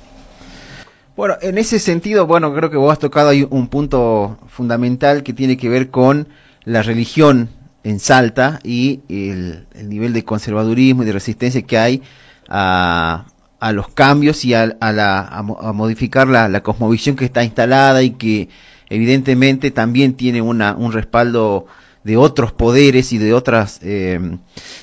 Bueno, 1.17 1.35
en 1.43 1.59
ese 1.59 1.79
sentido, 1.81 2.27
bueno, 2.27 2.55
creo 2.55 2.71
que 2.71 2.77
vos 2.77 2.93
has 2.93 3.01
tocado 3.01 3.31
ahí 3.31 3.47
un 3.49 3.69
punto 3.69 4.39
fundamental 4.47 5.25
que 5.25 5.33
tiene 5.33 5.57
que 5.57 5.69
ver 5.69 5.91
con 5.91 6.29
la 6.65 6.83
religión 6.83 7.51
en 7.83 7.99
Salta 7.99 8.61
y 8.63 9.01
el, 9.09 9.67
el 9.75 9.89
nivel 9.89 10.13
de 10.13 10.25
conservadurismo 10.25 11.03
y 11.03 11.07
de 11.07 11.13
resistencia 11.13 11.63
que 11.63 11.77
hay 11.77 12.03
a, 12.49 13.25
a 13.61 13.73
los 13.73 13.89
cambios 13.89 14.45
y 14.45 14.55
a, 14.55 14.67
la, 14.67 15.21
a, 15.27 15.73
modificar 15.73 16.29
la, 16.29 16.49
la, 16.49 16.63
cosmovisión 16.63 17.17
que 17.17 17.25
está 17.25 17.43
instalada 17.45 18.03
y 18.03 18.11
que 18.11 18.49
evidentemente 18.89 19.71
también 19.71 20.15
tiene 20.15 20.43
una, 20.43 20.75
un 20.77 20.93
respaldo 20.93 21.67
de 22.05 22.17
otros 22.17 22.53
poderes 22.53 23.13
y 23.13 23.19
de 23.19 23.35
otras 23.35 23.81
eh, 23.83 24.19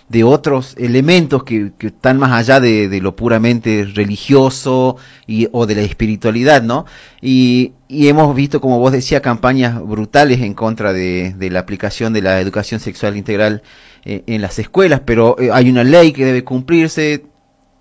de 0.10 0.24
otros 0.24 0.75
elementos 0.77 1.44
que, 1.44 1.72
están 1.79 2.20
más 2.20 2.32
allá 2.32 2.60
de, 2.60 3.00
lo 3.01 3.15
puramente 3.15 3.86
religioso 3.86 4.98
y, 5.25 5.48
o 5.51 5.65
de 5.65 5.75
la 5.75 5.82
espiritualidad, 5.82 6.62
¿no? 6.62 6.86
Y, 7.22 7.74
hemos 7.89 8.36
visto, 8.36 8.62
como 8.62 8.79
vos 8.79 8.91
decías, 8.91 9.22
campañas 9.22 9.82
brutales 9.82 10.41
en 10.41 10.53
contra 10.53 10.94
de, 10.94 11.36
la 11.39 11.60
aplicación 11.60 12.13
de 12.13 12.22
la 12.22 12.39
educación 12.41 12.79
sexual 12.79 13.17
integral 13.17 13.63
eh, 14.03 14.24
en 14.27 14.41
las 14.41 14.60
escuelas, 14.60 15.01
pero 15.05 15.36
eh, 15.39 15.50
hay 15.51 15.70
una 15.70 15.84
ley 15.84 16.12
que 16.12 16.25
debe 16.25 16.44
cumplirse, 16.44 17.25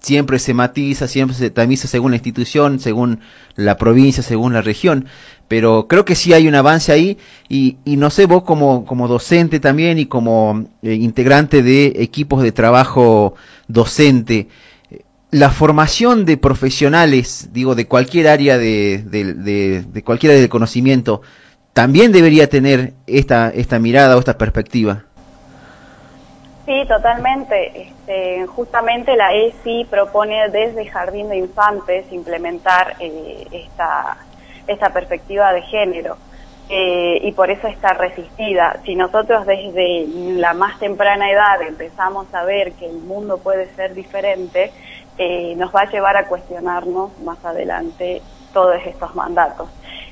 siempre 0.05 0.39
se 0.39 0.55
matiza, 0.55 1.09
siempre 1.09 1.37
se 1.37 1.51
tamiza 1.51 1.89
según 1.89 2.13
la 2.13 2.17
institución, 2.17 2.79
según 2.79 3.21
la 3.57 3.77
provincia, 3.77 4.23
según 4.23 4.53
la 4.53 4.63
región, 4.63 5.07
pero 5.49 5.87
creo 5.89 6.05
que 6.05 6.15
sí 6.15 6.33
hay 6.33 6.47
un 6.47 6.55
avance 6.55 6.93
ahí 6.93 7.19
y, 7.49 7.77
no 7.85 8.11
sé, 8.11 8.27
vos 8.27 8.43
como, 8.43 8.85
como 8.85 9.09
docente 9.09 9.61
también 9.61 9.99
y 9.99 10.07
como 10.07 10.67
eh, 10.83 10.95
integrante 10.95 11.63
de 11.63 11.95
equipos 11.97 12.43
de 12.43 12.53
trabajo 12.53 13.35
docente, 13.67 14.49
la 15.31 15.51
formación 15.51 16.27
de 16.27 16.37
profesionales, 16.37 17.49
digo, 17.53 17.75
de 17.75 17.87
cualquier 17.87 18.29
área 18.29 18.57
de, 18.59 19.03
de, 19.05 19.83
de, 19.83 20.03
cualquier 20.05 20.33
área 20.33 20.41
del 20.41 20.51
conocimiento, 20.51 21.23
también 21.73 22.13
debería 22.13 22.49
tener 22.49 22.95
esta, 23.07 23.51
esta 23.51 23.79
mirada 23.81 24.17
o 24.17 24.21
esta 24.21 24.39
perspectiva. 24.39 25.07
Sí, 26.67 26.85
totalmente. 26.89 27.83
Este, 27.83 28.47
justamente 28.47 29.17
la 29.17 29.35
ESI 29.35 29.85
propone 29.85 30.49
desde 30.49 30.87
Jardín 30.87 31.29
de 31.29 31.37
Infantes 31.37 32.11
implementar 32.11 32.97
eh, 33.01 33.47
esta, 33.53 34.17
esta 34.67 34.91
perspectiva 34.91 35.53
de 35.53 35.61
género. 35.63 36.17
Eh, 36.71 37.19
y 37.23 37.33
por 37.33 37.51
eso 37.51 37.69
está 37.69 37.93
resistida. 37.93 38.81
Si 38.87 38.97
nosotros 38.97 39.45
desde 39.45 40.07
la 40.39 40.55
más 40.55 40.79
temprana 40.79 41.31
edad 41.31 41.61
empezamos 41.61 42.33
a 42.33 42.45
ver 42.45 42.73
que 42.73 42.87
el 42.87 42.97
mundo 42.97 43.37
puede 43.37 43.67
ser 43.75 43.93
diferente, 43.93 44.73
eh, 45.19 45.55
nos 45.57 45.75
va 45.75 45.83
a 45.83 45.91
llevar 45.91 46.17
a 46.17 46.27
cuestionarnos 46.27 47.19
más 47.21 47.45
adelante 47.45 48.23
todos 48.55 48.77
estos 48.87 49.15
mandatos. 49.15 49.69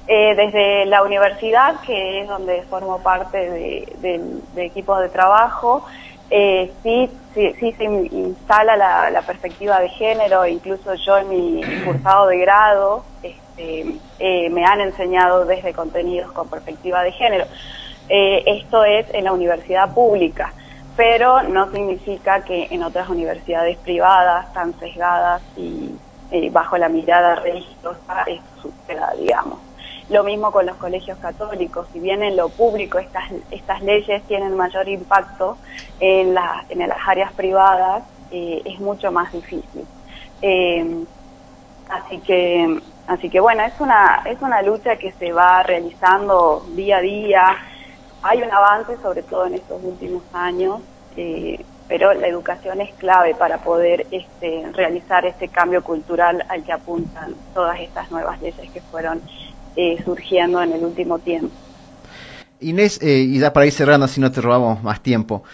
desde 0.07 0.85
la 0.85 1.03
universidad, 1.03 1.81
que 1.87 2.21
es 2.21 2.29
donde 2.29 2.63
formo 2.63 2.99
parte 3.03 3.39
de, 3.39 4.21
de 4.55 4.65
equipos 4.67 5.01
de 5.01 5.09
trabajo, 5.09 5.87
eh, 6.35 6.73
sí, 6.83 7.11
sí, 7.35 7.55
sí, 7.61 7.73
se 7.73 7.85
instala 7.85 8.75
la, 9.11 9.21
perspectiva 9.21 9.81
de 9.81 9.91
género, 9.91 10.47
incluso 10.47 10.95
yo 10.95 11.19
en 11.19 11.29
mi 11.29 11.61
cursado 11.85 12.29
de 12.29 12.39
grado 12.39 13.05
este, 13.23 14.01
eh, 14.19 14.49
me 14.49 14.65
han 14.65 14.81
enseñado 14.81 15.45
desde 15.45 15.75
contenidos 15.75 16.33
con 16.33 16.49
perspectiva 16.49 17.03
de 17.03 17.13
género. 17.13 17.45
Eh, 18.09 18.45
esto 18.47 18.83
es 18.83 19.13
en 19.13 19.25
la 19.25 19.35
universidad 19.35 19.93
pública, 19.93 20.55
pero 20.97 21.43
no 21.43 21.71
significa 21.71 22.43
que 22.45 22.67
en 22.71 22.83
otras 22.83 23.11
universidades 23.11 23.77
privadas 23.77 24.51
tan 24.55 24.73
sesgadas 24.79 25.43
y 25.55 25.99
bajo 26.51 26.79
la 26.79 26.89
mirada 26.89 27.35
religiosa 27.35 28.23
esto 28.27 28.71
suceda, 28.71 29.13
digamos. 29.19 29.59
Lo 30.09 30.25
mismo 30.25 30.51
con 30.51 30.67
los 30.67 30.77
colegios 30.77 31.19
católicos. 31.19 31.87
Si 31.93 32.01
bien 32.01 32.23
en 32.23 32.37
lo 32.37 32.49
público 32.49 32.99
estas, 32.99 33.25
estas 33.51 33.83
leyes 33.83 34.23
tienen 34.25 34.57
mayor 34.57 34.89
impacto, 34.89 35.57
en, 36.01 36.35
la, 36.35 36.65
en 36.69 36.81
las 36.81 36.99
áreas 37.07 37.33
privadas 37.33 38.05
eh, 38.31 38.63
es 38.65 38.81
mucho 38.81 39.13
más 39.13 39.33
difícil. 39.33 39.87
Eh, 40.41 41.05
así 41.89 42.19
que, 42.19 42.81
así 43.07 43.31
que 43.31 43.41
bueno, 43.41 43.63
es 43.63 43.81
una, 43.81 44.23
es 44.25 44.41
una 44.43 44.63
lucha 44.63 44.97
que 44.97 45.13
se 45.13 45.33
va 45.33 45.63
realizando 45.63 46.67
día 46.75 46.97
a 46.97 47.01
día. 47.01 47.57
Hay 48.23 48.43
un 48.43 48.51
avance, 48.51 48.97
sobre 49.03 49.23
todo 49.23 49.47
en 49.47 49.55
estos 49.55 49.83
últimos 49.83 50.23
años, 50.33 50.81
eh, 51.17 51.65
pero 51.89 52.15
la 52.15 52.27
educación 52.27 52.81
es 52.81 52.95
clave 52.95 53.35
para 53.35 53.59
poder 53.59 54.07
este, 54.11 54.65
realizar 54.73 55.27
este 55.27 55.49
cambio 55.49 55.83
cultural 55.85 56.43
al 56.49 56.65
que 56.65 56.73
apuntan 56.73 57.35
todas 57.53 57.79
estas 57.81 58.11
nuevas 58.11 58.41
leyes 58.41 58.71
que 58.71 58.81
fueron 58.81 59.21
eh, 59.75 60.03
surgiendo 60.05 60.63
en 60.63 60.73
el 60.73 60.85
último 60.85 61.19
tiempo. 61.19 61.51
Inés, 62.61 63.01
eh, 63.03 63.21
y 63.21 63.39
ya 63.39 63.55
para 63.55 63.65
ir 63.65 63.73
cerrando, 63.73 64.07
si 64.07 64.21
no 64.21 64.31
te 64.31 64.43
robamos 64.43 64.83
más 64.83 65.03
tiempo, 65.03 65.45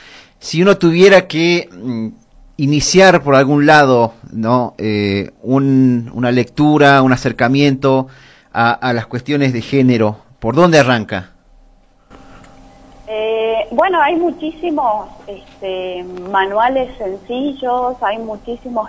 si 0.40 0.60
uno 0.60 0.76
tuviera 0.76 1.28
que 1.28 1.68
mm, 1.72 2.08
iniciar 2.56 3.22
por 3.22 3.36
algún 3.36 3.64
lado 3.64 4.14
no 4.32 4.74
eh, 4.76 5.30
una 5.42 6.32
lectura, 6.32 7.00
un 7.02 7.12
acercamiento 7.12 8.08
a, 8.52 8.92
las 8.92 9.06
cuestiones 9.06 9.52
de 9.52 9.62
género, 9.62 10.16
¿por 10.40 10.56
dónde 10.56 10.80
arranca? 10.80 11.30
bueno, 13.70 14.00
hay 14.00 14.16
muchísimos 14.16 15.08
este, 15.26 16.02
manuales 16.30 16.96
sencillos, 16.96 17.96
hay 18.00 18.18
muchísimos 18.18 18.88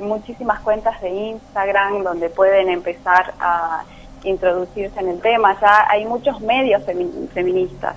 muchísimas 0.00 0.60
cuentas 0.60 1.00
de 1.02 1.10
Instagram 1.10 2.02
donde 2.02 2.30
pueden 2.30 2.68
empezar 2.70 3.34
a 3.38 3.84
introducirse 4.24 4.98
en 5.00 5.08
el 5.08 5.20
tema. 5.20 5.58
Ya 5.60 5.86
hay 5.88 6.04
muchos 6.04 6.40
medios 6.40 6.82
feministas. 7.32 7.96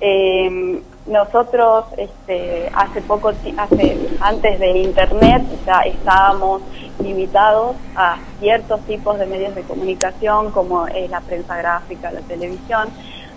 Eh, 0.00 0.80
nosotros 1.06 1.86
este, 1.96 2.70
hace 2.72 3.02
poco, 3.02 3.28
hace, 3.28 4.08
antes 4.20 4.58
de 4.58 4.78
Internet, 4.78 5.42
ya 5.66 5.80
estábamos 5.80 6.62
limitados 7.02 7.76
a 7.96 8.18
ciertos 8.38 8.80
tipos 8.82 9.18
de 9.18 9.26
medios 9.26 9.54
de 9.54 9.62
comunicación 9.62 10.50
como 10.52 10.86
es 10.86 11.10
la 11.10 11.20
prensa 11.20 11.56
gráfica, 11.56 12.10
la 12.12 12.20
televisión. 12.20 12.88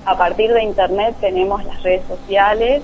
A 0.05 0.17
partir 0.17 0.53
de 0.53 0.63
Internet 0.63 1.15
tenemos 1.19 1.63
las 1.65 1.81
redes 1.83 2.03
sociales 2.07 2.83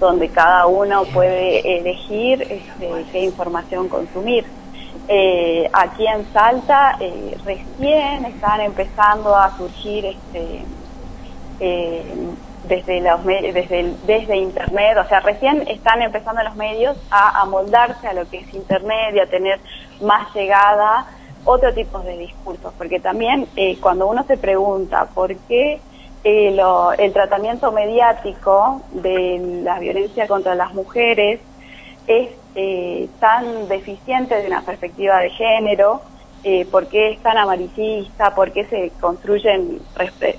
donde 0.00 0.28
cada 0.28 0.66
uno 0.66 1.04
puede 1.12 1.78
elegir 1.78 2.42
este, 2.42 3.04
qué 3.12 3.20
información 3.24 3.88
consumir. 3.88 4.44
Eh, 5.08 5.68
aquí 5.72 6.06
en 6.06 6.32
Salta 6.32 6.96
eh, 7.00 7.36
recién 7.44 8.24
están 8.24 8.60
empezando 8.60 9.34
a 9.34 9.56
surgir 9.56 10.06
este, 10.06 10.64
eh, 11.58 12.14
desde 12.64 13.00
los 13.00 13.24
desde 13.24 13.96
desde 14.06 14.36
internet, 14.36 14.96
o 14.98 15.08
sea, 15.08 15.20
recién 15.20 15.66
están 15.68 16.02
empezando 16.02 16.42
los 16.42 16.54
medios 16.54 16.96
a 17.10 17.40
amoldarse 17.42 18.06
a 18.06 18.12
lo 18.12 18.28
que 18.28 18.38
es 18.38 18.54
internet 18.54 19.14
y 19.14 19.20
a 19.20 19.28
tener 19.28 19.60
más 20.00 20.32
llegada 20.34 21.06
otro 21.44 21.74
tipo 21.74 21.98
de 22.00 22.18
discursos, 22.18 22.72
porque 22.78 23.00
también 23.00 23.48
eh, 23.56 23.78
cuando 23.80 24.06
uno 24.06 24.24
se 24.24 24.36
pregunta 24.36 25.08
por 25.12 25.34
qué 25.48 25.80
eh, 26.24 26.56
el 26.98 27.12
tratamiento 27.12 27.72
mediático 27.72 28.82
de 28.92 29.60
la 29.64 29.80
violencia 29.80 30.28
contra 30.28 30.54
las 30.54 30.72
mujeres 30.72 31.40
es 32.06 32.30
eh, 32.54 33.08
tan 33.18 33.68
deficiente 33.68 34.34
de 34.34 34.46
una 34.46 34.62
perspectiva 34.62 35.18
de 35.18 35.30
género, 35.30 36.02
eh, 36.44 36.66
por 36.70 36.88
qué 36.88 37.12
es 37.12 37.20
tan 37.20 37.38
amarillista, 37.38 38.34
por 38.34 38.52
qué 38.52 38.64
se 38.66 38.90
construyen, 39.00 39.80
se 40.18 40.38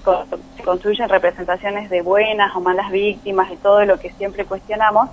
construyen 0.64 1.10
representaciones 1.10 1.90
de 1.90 2.02
buenas 2.02 2.54
o 2.56 2.60
malas 2.60 2.92
víctimas 2.92 3.52
y 3.52 3.56
todo 3.58 3.86
lo 3.86 3.98
que 4.00 4.12
siempre 4.12 4.46
cuestionamos, 4.46 5.10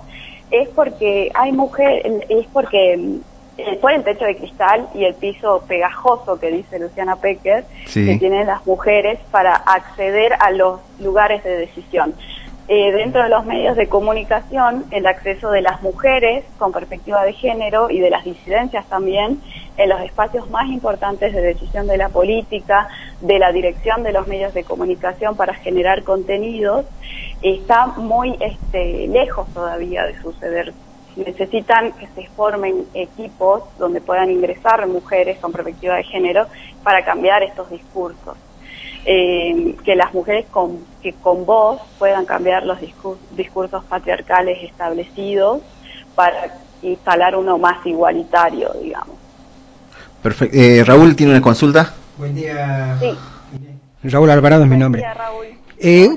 es 0.51 0.67
porque 0.69 1.31
hay 1.33 1.53
mujeres, 1.53 2.23
es 2.27 2.45
porque 2.51 3.21
por 3.79 3.91
el 3.91 4.03
techo 4.03 4.25
de 4.25 4.35
cristal 4.35 4.87
y 4.93 5.05
el 5.05 5.13
piso 5.15 5.63
pegajoso 5.67 6.39
que 6.39 6.51
dice 6.51 6.79
Luciana 6.79 7.15
Pecker, 7.15 7.65
que 7.93 8.17
tienen 8.17 8.47
las 8.47 8.65
mujeres 8.65 9.19
para 9.29 9.55
acceder 9.55 10.33
a 10.39 10.51
los 10.51 10.79
lugares 10.99 11.43
de 11.43 11.57
decisión. 11.57 12.13
Eh, 12.67 12.91
dentro 12.91 13.23
de 13.23 13.29
los 13.29 13.45
medios 13.45 13.75
de 13.75 13.87
comunicación, 13.87 14.85
el 14.91 15.05
acceso 15.05 15.49
de 15.51 15.61
las 15.61 15.81
mujeres 15.81 16.45
con 16.57 16.71
perspectiva 16.71 17.23
de 17.23 17.33
género 17.33 17.89
y 17.89 17.99
de 17.99 18.09
las 18.09 18.23
disidencias 18.23 18.85
también 18.85 19.41
en 19.77 19.89
los 19.89 19.99
espacios 20.01 20.49
más 20.51 20.69
importantes 20.69 21.33
de 21.33 21.41
decisión 21.41 21.87
de 21.87 21.97
la 21.97 22.09
política, 22.09 22.87
de 23.19 23.39
la 23.39 23.51
dirección 23.51 24.03
de 24.03 24.13
los 24.13 24.27
medios 24.27 24.53
de 24.53 24.63
comunicación 24.63 25.35
para 25.35 25.55
generar 25.55 26.03
contenidos, 26.03 26.85
está 27.41 27.87
muy 27.87 28.37
este, 28.39 29.07
lejos 29.07 29.47
todavía 29.53 30.05
de 30.05 30.21
suceder. 30.21 30.71
Necesitan 31.17 31.91
que 31.93 32.07
se 32.15 32.27
formen 32.29 32.85
equipos 32.93 33.63
donde 33.79 33.99
puedan 33.99 34.29
ingresar 34.31 34.87
mujeres 34.87 35.39
con 35.39 35.51
perspectiva 35.51 35.95
de 35.95 36.03
género 36.03 36.45
para 36.83 37.03
cambiar 37.03 37.43
estos 37.43 37.69
discursos 37.69 38.37
eh, 39.05 39.75
que 39.83 39.95
las 39.95 40.13
mujeres 40.13 40.45
con, 40.51 40.79
que 41.01 41.13
con 41.13 41.45
voz 41.45 41.81
puedan 41.97 42.25
cambiar 42.25 42.65
los 42.65 42.77
discursos 43.35 43.83
patriarcales 43.85 44.63
establecidos 44.63 45.61
para 46.15 46.57
instalar 46.81 47.35
uno 47.35 47.57
más 47.57 47.85
igualitario, 47.85 48.71
digamos. 48.81 49.15
Perfecto. 50.21 50.57
Eh, 50.57 50.83
Raúl 50.83 51.15
tiene 51.15 51.33
una 51.33 51.41
consulta. 51.41 51.93
Buen 52.17 52.35
día. 52.35 52.97
Sí. 52.99 53.11
Raúl 54.03 54.29
Alvarado 54.29 54.63
es 54.63 54.69
mi 54.69 54.77
nombre. 54.77 55.01
Día, 55.01 55.13
Raúl. 55.13 55.45
Eh, 55.83 56.09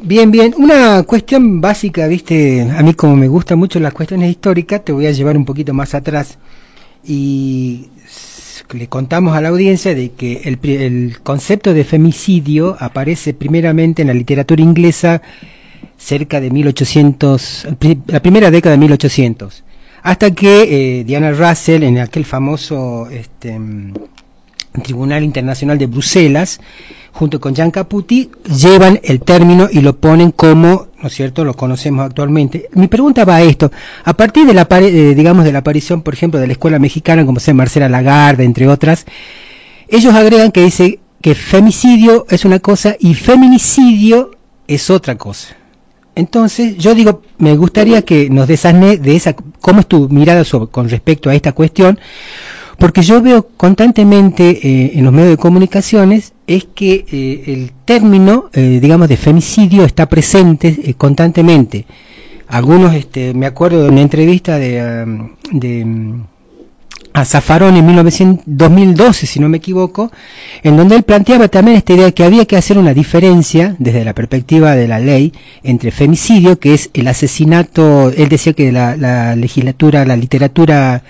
bien, 0.00 0.30
bien. 0.30 0.54
Una 0.58 1.02
cuestión 1.04 1.60
básica, 1.60 2.06
viste, 2.06 2.60
a 2.70 2.82
mí 2.82 2.92
como 2.92 3.16
me 3.16 3.28
gustan 3.28 3.58
mucho 3.58 3.80
las 3.80 3.94
cuestiones 3.94 4.30
históricas, 4.30 4.84
te 4.84 4.92
voy 4.92 5.06
a 5.06 5.10
llevar 5.10 5.38
un 5.38 5.46
poquito 5.46 5.72
más 5.72 5.94
atrás. 5.94 6.38
Y 7.02 7.88
le 8.72 8.88
contamos 8.88 9.36
a 9.36 9.40
la 9.40 9.48
audiencia 9.48 9.94
de 9.94 10.12
que 10.12 10.42
el, 10.44 11.18
concepto 11.22 11.74
de 11.74 11.84
femicidio 11.84 12.76
aparece 12.78 13.34
primeramente 13.34 14.02
en 14.02 14.08
la 14.08 14.14
literatura 14.14 14.62
inglesa 14.62 15.22
cerca 15.96 16.40
de 16.40 16.50
1800, 16.50 17.68
la 18.06 18.20
primera 18.20 18.50
década 18.50 18.72
de 18.74 18.80
1800, 18.80 19.64
hasta 20.02 20.30
que 20.32 21.00
eh, 21.00 21.04
Diana 21.04 21.32
Russell 21.32 21.82
en 21.82 21.98
aquel 21.98 22.24
famoso 22.24 23.08
este, 23.10 23.58
Tribunal 24.82 25.24
Internacional 25.24 25.78
de 25.78 25.86
Bruselas, 25.86 26.60
junto 27.12 27.40
con 27.40 27.54
Jean 27.54 27.70
Caputi, 27.70 28.30
llevan 28.44 29.00
el 29.02 29.20
término 29.20 29.68
y 29.70 29.80
lo 29.80 29.96
ponen 29.96 30.32
como, 30.32 30.88
¿no 31.00 31.08
es 31.08 31.14
cierto?, 31.14 31.44
lo 31.44 31.54
conocemos 31.54 32.06
actualmente. 32.06 32.68
Mi 32.72 32.88
pregunta 32.88 33.24
va 33.24 33.36
a 33.36 33.42
esto, 33.42 33.70
a 34.04 34.14
partir 34.14 34.46
de 34.46 34.54
la, 34.54 34.66
eh, 34.70 35.14
digamos, 35.14 35.44
de 35.44 35.52
la 35.52 35.60
aparición, 35.60 36.02
por 36.02 36.14
ejemplo, 36.14 36.40
de 36.40 36.46
la 36.46 36.52
escuela 36.52 36.78
mexicana, 36.78 37.24
como 37.24 37.40
sea 37.40 37.54
Marcela 37.54 37.88
Lagarde, 37.88 38.44
entre 38.44 38.68
otras, 38.68 39.06
ellos 39.88 40.14
agregan 40.14 40.52
que 40.52 40.64
dice 40.64 41.00
que 41.20 41.34
femicidio 41.34 42.26
es 42.28 42.44
una 42.44 42.58
cosa 42.58 42.96
y 42.98 43.14
feminicidio 43.14 44.32
es 44.66 44.90
otra 44.90 45.16
cosa. 45.16 45.56
Entonces, 46.16 46.78
yo 46.78 46.94
digo, 46.94 47.22
me 47.38 47.56
gustaría 47.56 48.02
que 48.02 48.30
nos 48.30 48.48
desasne 48.48 48.96
de 48.96 49.16
esa, 49.16 49.34
cómo 49.60 49.80
es 49.80 49.86
tu 49.86 50.08
mirada 50.08 50.44
con 50.70 50.88
respecto 50.88 51.28
a 51.28 51.34
esta 51.34 51.52
cuestión, 51.52 52.00
porque 52.78 53.02
yo 53.02 53.22
veo 53.22 53.48
constantemente 53.56 54.50
eh, 54.50 54.92
en 54.94 55.04
los 55.04 55.12
medios 55.12 55.30
de 55.30 55.36
comunicaciones 55.38 56.32
es 56.46 56.66
que 56.74 57.06
eh, 57.10 57.44
el 57.52 57.72
término, 57.84 58.50
eh, 58.52 58.78
digamos, 58.80 59.08
de 59.08 59.16
femicidio 59.16 59.84
está 59.84 60.06
presente 60.06 60.94
constantemente. 60.98 61.86
Algunos, 62.48 62.94
este, 62.94 63.34
me 63.34 63.46
acuerdo 63.46 63.82
de 63.82 63.88
una 63.88 64.02
entrevista 64.02 64.58
de, 64.58 65.04
um, 65.04 65.30
de 65.58 65.84
um, 65.84 66.24
a 67.12 67.24
Zafarón 67.24 67.76
en 67.76 68.40
2012, 68.44 69.26
si 69.26 69.40
no 69.40 69.48
me 69.48 69.56
equivoco, 69.56 70.12
en 70.62 70.76
donde 70.76 70.96
él 70.96 71.02
planteaba 71.02 71.48
también 71.48 71.78
esta 71.78 71.94
idea 71.94 72.04
de 72.04 72.14
que 72.14 72.24
había 72.24 72.44
que 72.44 72.56
hacer 72.56 72.76
una 72.76 72.92
diferencia, 72.92 73.74
desde 73.78 74.04
la 74.04 74.14
perspectiva 74.14 74.76
de 74.76 74.86
la 74.86 75.00
ley, 75.00 75.32
entre 75.62 75.90
femicidio, 75.90 76.60
que 76.60 76.74
es 76.74 76.90
el 76.92 77.08
asesinato, 77.08 78.10
él 78.10 78.28
decía 78.28 78.52
que 78.52 78.70
la 78.70 79.34
legislatura, 79.34 80.04
la 80.04 80.16
literatura 80.16 81.02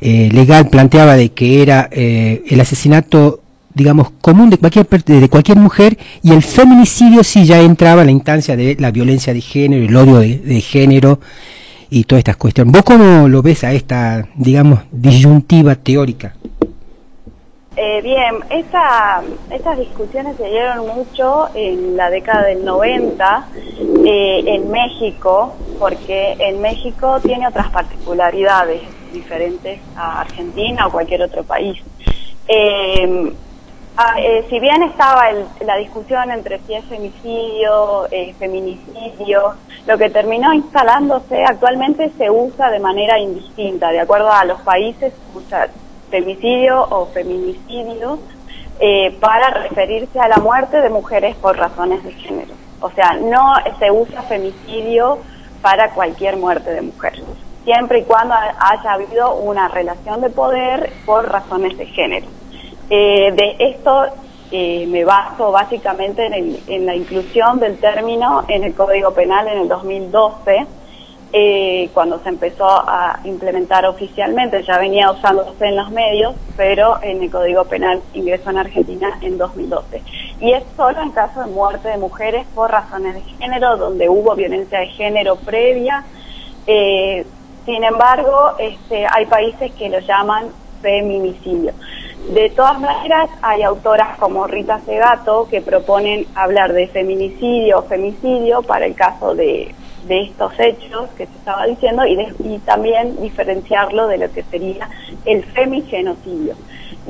eh, 0.00 0.28
legal 0.32 0.68
planteaba 0.68 1.16
de 1.16 1.30
que 1.30 1.62
era 1.62 1.88
eh, 1.90 2.42
el 2.48 2.60
asesinato 2.60 3.40
digamos 3.72 4.10
común 4.20 4.50
de 4.50 4.58
cualquier 4.58 4.86
de 4.86 5.28
cualquier 5.28 5.58
mujer 5.58 5.96
y 6.22 6.32
el 6.32 6.42
feminicidio 6.42 7.24
sí 7.24 7.44
ya 7.46 7.60
entraba 7.60 8.02
en 8.02 8.08
la 8.08 8.12
instancia 8.12 8.56
de 8.56 8.76
la 8.78 8.90
violencia 8.90 9.32
de 9.32 9.40
género 9.40 9.84
el 9.84 9.96
odio 9.96 10.18
de, 10.18 10.60
género 10.60 11.20
y 11.88 12.04
todas 12.04 12.20
estas 12.20 12.36
cuestiones. 12.36 12.72
Vos 12.72 12.82
cómo 12.82 13.28
lo 13.28 13.42
ves 13.42 13.64
a 13.64 13.72
esta 13.72 14.26
digamos 14.34 14.80
disyuntiva 14.90 15.74
teórica 15.76 16.34
eh, 17.78 18.00
bien, 18.00 18.36
esta, 18.48 19.22
estas 19.50 19.78
discusiones 19.78 20.34
se 20.38 20.48
dieron 20.48 20.86
mucho 20.86 21.48
en 21.54 21.94
la 21.94 22.08
década 22.08 22.46
del 22.46 22.64
90 22.64 23.48
en 24.06 24.70
México, 24.70 25.54
porque 25.78 26.36
en 26.38 26.62
México 26.62 27.20
tiene 27.20 27.46
otras 27.46 27.68
particularidades 27.70 28.80
diferentes 29.16 29.80
a 29.96 30.20
Argentina 30.20 30.86
o 30.86 30.92
cualquier 30.92 31.22
otro 31.22 31.42
país. 31.42 31.76
Eh, 32.46 33.32
eh, 34.18 34.46
si 34.50 34.60
bien 34.60 34.82
estaba 34.82 35.24
la 35.64 35.76
discusión 35.76 36.30
entre 36.30 36.60
si 36.60 36.74
es 36.74 36.84
femicidio, 36.84 38.06
eh, 38.10 38.34
feminicidio, 38.38 39.54
lo 39.86 39.96
que 39.96 40.10
terminó 40.10 40.52
instalándose 40.52 41.42
actualmente 41.44 42.10
se 42.18 42.30
usa 42.30 42.70
de 42.70 42.78
manera 42.78 43.18
indistinta, 43.18 43.90
de 43.90 44.00
acuerdo 44.00 44.30
a 44.30 44.44
los 44.44 44.60
países, 44.60 45.12
se 45.14 45.38
usa 45.38 45.68
femicidio 46.10 46.82
o 46.82 47.06
feminicidio 47.06 48.18
para 49.20 49.48
referirse 49.62 50.20
a 50.20 50.28
la 50.28 50.36
muerte 50.36 50.82
de 50.82 50.90
mujeres 50.90 51.34
por 51.36 51.56
razones 51.56 52.04
de 52.04 52.12
género. 52.12 52.52
O 52.82 52.90
sea, 52.90 53.14
no 53.14 53.54
se 53.78 53.90
usa 53.90 54.20
femicidio 54.24 55.18
para 55.62 55.94
cualquier 55.94 56.36
muerte 56.36 56.70
de 56.70 56.82
mujer 56.82 57.14
siempre 57.66 57.98
y 57.98 58.02
cuando 58.04 58.34
haya 58.34 58.92
habido 58.92 59.34
una 59.34 59.66
relación 59.66 60.20
de 60.20 60.30
poder 60.30 60.92
por 61.04 61.28
razones 61.28 61.76
de 61.76 61.86
género. 61.86 62.26
Eh, 62.88 63.32
de 63.32 63.56
esto 63.58 64.04
eh, 64.52 64.86
me 64.86 65.04
baso 65.04 65.50
básicamente 65.50 66.24
en, 66.26 66.86
la 66.86 66.94
inclusión 66.94 67.58
del 67.58 67.78
término 67.78 68.44
en 68.46 68.62
el 68.62 68.72
Código 68.72 69.12
Penal 69.12 69.48
en 69.48 69.58
el 69.62 69.68
2012, 69.68 70.66
eh, 71.32 71.90
cuando 71.92 72.20
se 72.20 72.28
empezó 72.28 72.68
a 72.68 73.18
implementar 73.24 73.84
oficialmente, 73.84 74.62
ya 74.62 74.78
venía 74.78 75.10
usándose 75.10 75.66
en 75.66 75.74
los 75.74 75.90
medios, 75.90 76.36
pero 76.56 77.02
en 77.02 77.20
el 77.20 77.30
Código 77.32 77.64
Penal 77.64 78.00
ingresó 78.14 78.50
en 78.50 78.58
Argentina 78.58 79.18
en 79.22 79.36
2012. 79.36 80.02
Y 80.40 80.52
es 80.52 80.62
solo 80.76 81.02
en 81.02 81.10
caso 81.10 81.40
de 81.40 81.46
muerte 81.46 81.88
de 81.88 81.98
mujeres 81.98 82.46
por 82.54 82.70
razones 82.70 83.14
de 83.14 83.22
género, 83.22 83.76
donde 83.76 84.08
hubo 84.08 84.36
violencia 84.36 84.78
de 84.78 84.86
género 84.86 85.34
previa, 85.34 86.04
sin 87.66 87.82
embargo, 87.82 88.52
este, 88.58 89.04
hay 89.12 89.26
países 89.26 89.72
que 89.72 89.88
lo 89.88 89.98
llaman 89.98 90.46
feminicidio. 90.80 91.72
De 92.32 92.48
todas 92.50 92.80
maneras, 92.80 93.28
hay 93.42 93.62
autoras 93.62 94.16
como 94.18 94.46
Rita 94.46 94.80
Segato 94.80 95.48
que 95.48 95.60
proponen 95.60 96.26
hablar 96.34 96.72
de 96.72 96.86
feminicidio 96.88 97.80
o 97.80 97.82
femicidio 97.82 98.62
para 98.62 98.86
el 98.86 98.94
caso 98.94 99.34
de, 99.34 99.74
estos 100.08 100.52
hechos 100.60 101.08
que 101.16 101.26
se 101.26 101.32
estaba 101.32 101.66
diciendo 101.66 102.06
y, 102.06 102.16
y, 102.44 102.58
también 102.60 103.20
diferenciarlo 103.20 104.06
de 104.06 104.18
lo 104.18 104.30
que 104.30 104.44
sería 104.44 104.88
el 105.24 105.44
femigenocidio. 105.46 106.54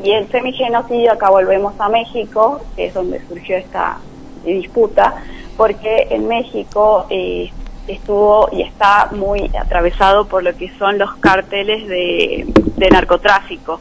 Y 0.02 0.12
el 0.12 0.26
femigenocidio, 0.26 1.12
acá 1.12 1.28
volvemos 1.28 1.78
a 1.78 1.90
México, 1.90 2.62
que 2.74 2.86
es 2.86 2.94
donde 2.94 3.20
surgió 3.28 3.58
esta 3.58 3.98
disputa, 4.44 5.22
porque 5.58 6.06
en 6.10 6.26
México 6.26 7.06
eh, 7.10 7.50
estuvo 7.88 8.48
y 8.52 8.62
está 8.62 9.08
muy 9.12 9.50
atravesado 9.58 10.26
por 10.26 10.42
lo 10.42 10.56
que 10.56 10.70
son 10.78 10.98
los 10.98 11.14
cárteles 11.16 11.86
de, 11.88 12.46
narcotráfico 12.90 13.80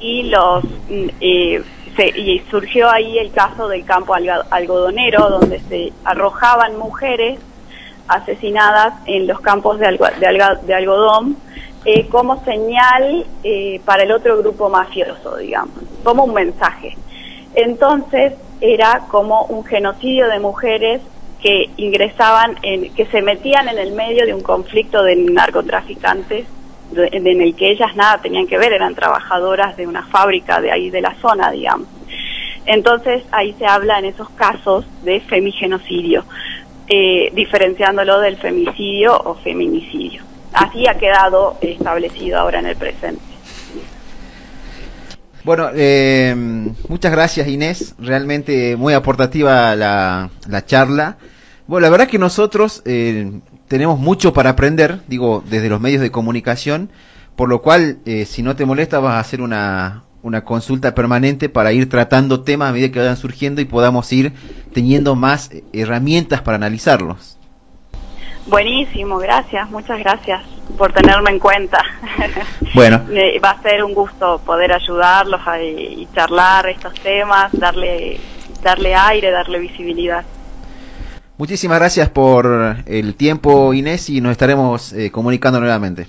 y 0.00 0.24
los 0.24 0.64
mm, 0.64 1.08
eh, 1.20 1.62
y 2.14 2.40
surgió 2.50 2.88
ahí 2.88 3.18
el 3.18 3.32
caso 3.32 3.66
del 3.66 3.84
campo 3.84 4.14
algodonero 4.14 5.30
donde 5.30 5.58
se 5.60 5.92
arrojaban 6.04 6.78
mujeres 6.78 7.40
asesinadas 8.06 8.94
en 9.06 9.26
los 9.26 9.40
campos 9.40 9.80
de, 9.80 9.98
de, 10.20 10.74
algodón 10.74 11.36
eh, 11.84 12.08
como 12.08 12.42
señal 12.44 13.26
eh, 13.42 13.80
para 13.84 14.04
el 14.04 14.12
otro 14.12 14.38
grupo 14.38 14.68
mafioso, 14.68 15.36
digamos, 15.36 15.74
como 16.04 16.24
un 16.24 16.34
mensaje. 16.34 16.96
Entonces 17.54 18.34
era 18.60 19.06
como 19.08 19.44
un 19.46 19.64
genocidio 19.64 20.28
de 20.28 20.38
mujeres 20.38 21.00
que 21.42 21.70
ingresaban, 21.76 22.58
en, 22.62 22.92
que 22.94 23.06
se 23.06 23.22
metían 23.22 23.68
en 23.68 23.78
el 23.78 23.92
medio 23.92 24.26
de 24.26 24.34
un 24.34 24.42
conflicto 24.42 25.02
de 25.02 25.16
narcotraficantes 25.16 26.46
en 26.96 27.40
el 27.42 27.54
que 27.54 27.70
ellas 27.70 27.94
nada 27.96 28.18
tenían 28.18 28.46
que 28.46 28.58
ver, 28.58 28.72
eran 28.72 28.94
trabajadoras 28.94 29.76
de 29.76 29.86
una 29.86 30.04
fábrica 30.06 30.60
de 30.60 30.72
ahí 30.72 30.90
de 30.90 31.00
la 31.00 31.14
zona, 31.16 31.50
digamos. 31.50 31.86
Entonces 32.64 33.24
ahí 33.30 33.54
se 33.58 33.66
habla 33.66 33.98
en 33.98 34.06
esos 34.06 34.28
casos 34.30 34.84
de 35.02 35.20
femigenocidio, 35.20 36.24
eh, 36.88 37.30
diferenciándolo 37.34 38.20
del 38.20 38.36
femicidio 38.36 39.18
o 39.18 39.34
feminicidio. 39.34 40.22
Así 40.52 40.86
ha 40.86 40.94
quedado 40.94 41.56
establecido 41.60 42.38
ahora 42.38 42.58
en 42.60 42.66
el 42.66 42.76
presente. 42.76 43.22
Bueno, 45.48 45.70
eh, 45.74 46.36
muchas 46.90 47.10
gracias 47.10 47.48
Inés, 47.48 47.94
realmente 47.98 48.76
muy 48.76 48.92
aportativa 48.92 49.74
la, 49.74 50.28
la 50.46 50.66
charla. 50.66 51.16
Bueno, 51.66 51.86
la 51.86 51.90
verdad 51.90 52.06
que 52.06 52.18
nosotros 52.18 52.82
eh, 52.84 53.40
tenemos 53.66 53.98
mucho 53.98 54.34
para 54.34 54.50
aprender, 54.50 55.00
digo, 55.08 55.42
desde 55.48 55.70
los 55.70 55.80
medios 55.80 56.02
de 56.02 56.10
comunicación, 56.10 56.90
por 57.34 57.48
lo 57.48 57.62
cual, 57.62 58.00
eh, 58.04 58.26
si 58.26 58.42
no 58.42 58.56
te 58.56 58.66
molesta, 58.66 58.98
vas 58.98 59.14
a 59.14 59.20
hacer 59.20 59.40
una, 59.40 60.04
una 60.22 60.44
consulta 60.44 60.94
permanente 60.94 61.48
para 61.48 61.72
ir 61.72 61.88
tratando 61.88 62.42
temas 62.42 62.68
a 62.68 62.72
medida 62.74 62.92
que 62.92 62.98
vayan 62.98 63.16
surgiendo 63.16 63.62
y 63.62 63.64
podamos 63.64 64.12
ir 64.12 64.34
teniendo 64.74 65.14
más 65.16 65.48
herramientas 65.72 66.42
para 66.42 66.56
analizarlos. 66.56 67.37
Buenísimo, 68.48 69.18
gracias, 69.18 69.70
muchas 69.70 69.98
gracias 69.98 70.42
por 70.76 70.92
tenerme 70.92 71.30
en 71.30 71.38
cuenta. 71.38 71.82
Bueno. 72.74 73.02
Va 73.44 73.50
a 73.50 73.62
ser 73.62 73.82
un 73.82 73.94
gusto 73.94 74.40
poder 74.44 74.72
ayudarlos 74.72 75.40
a, 75.46 75.60
y 75.62 76.06
charlar 76.14 76.68
estos 76.68 76.94
temas, 76.94 77.50
darle, 77.52 78.20
darle 78.62 78.94
aire, 78.94 79.30
darle 79.30 79.58
visibilidad. 79.58 80.24
Muchísimas 81.38 81.78
gracias 81.78 82.10
por 82.10 82.76
el 82.86 83.14
tiempo, 83.14 83.72
Inés, 83.72 84.10
y 84.10 84.20
nos 84.20 84.32
estaremos 84.32 84.92
eh, 84.92 85.10
comunicando 85.10 85.60
nuevamente. 85.60 86.08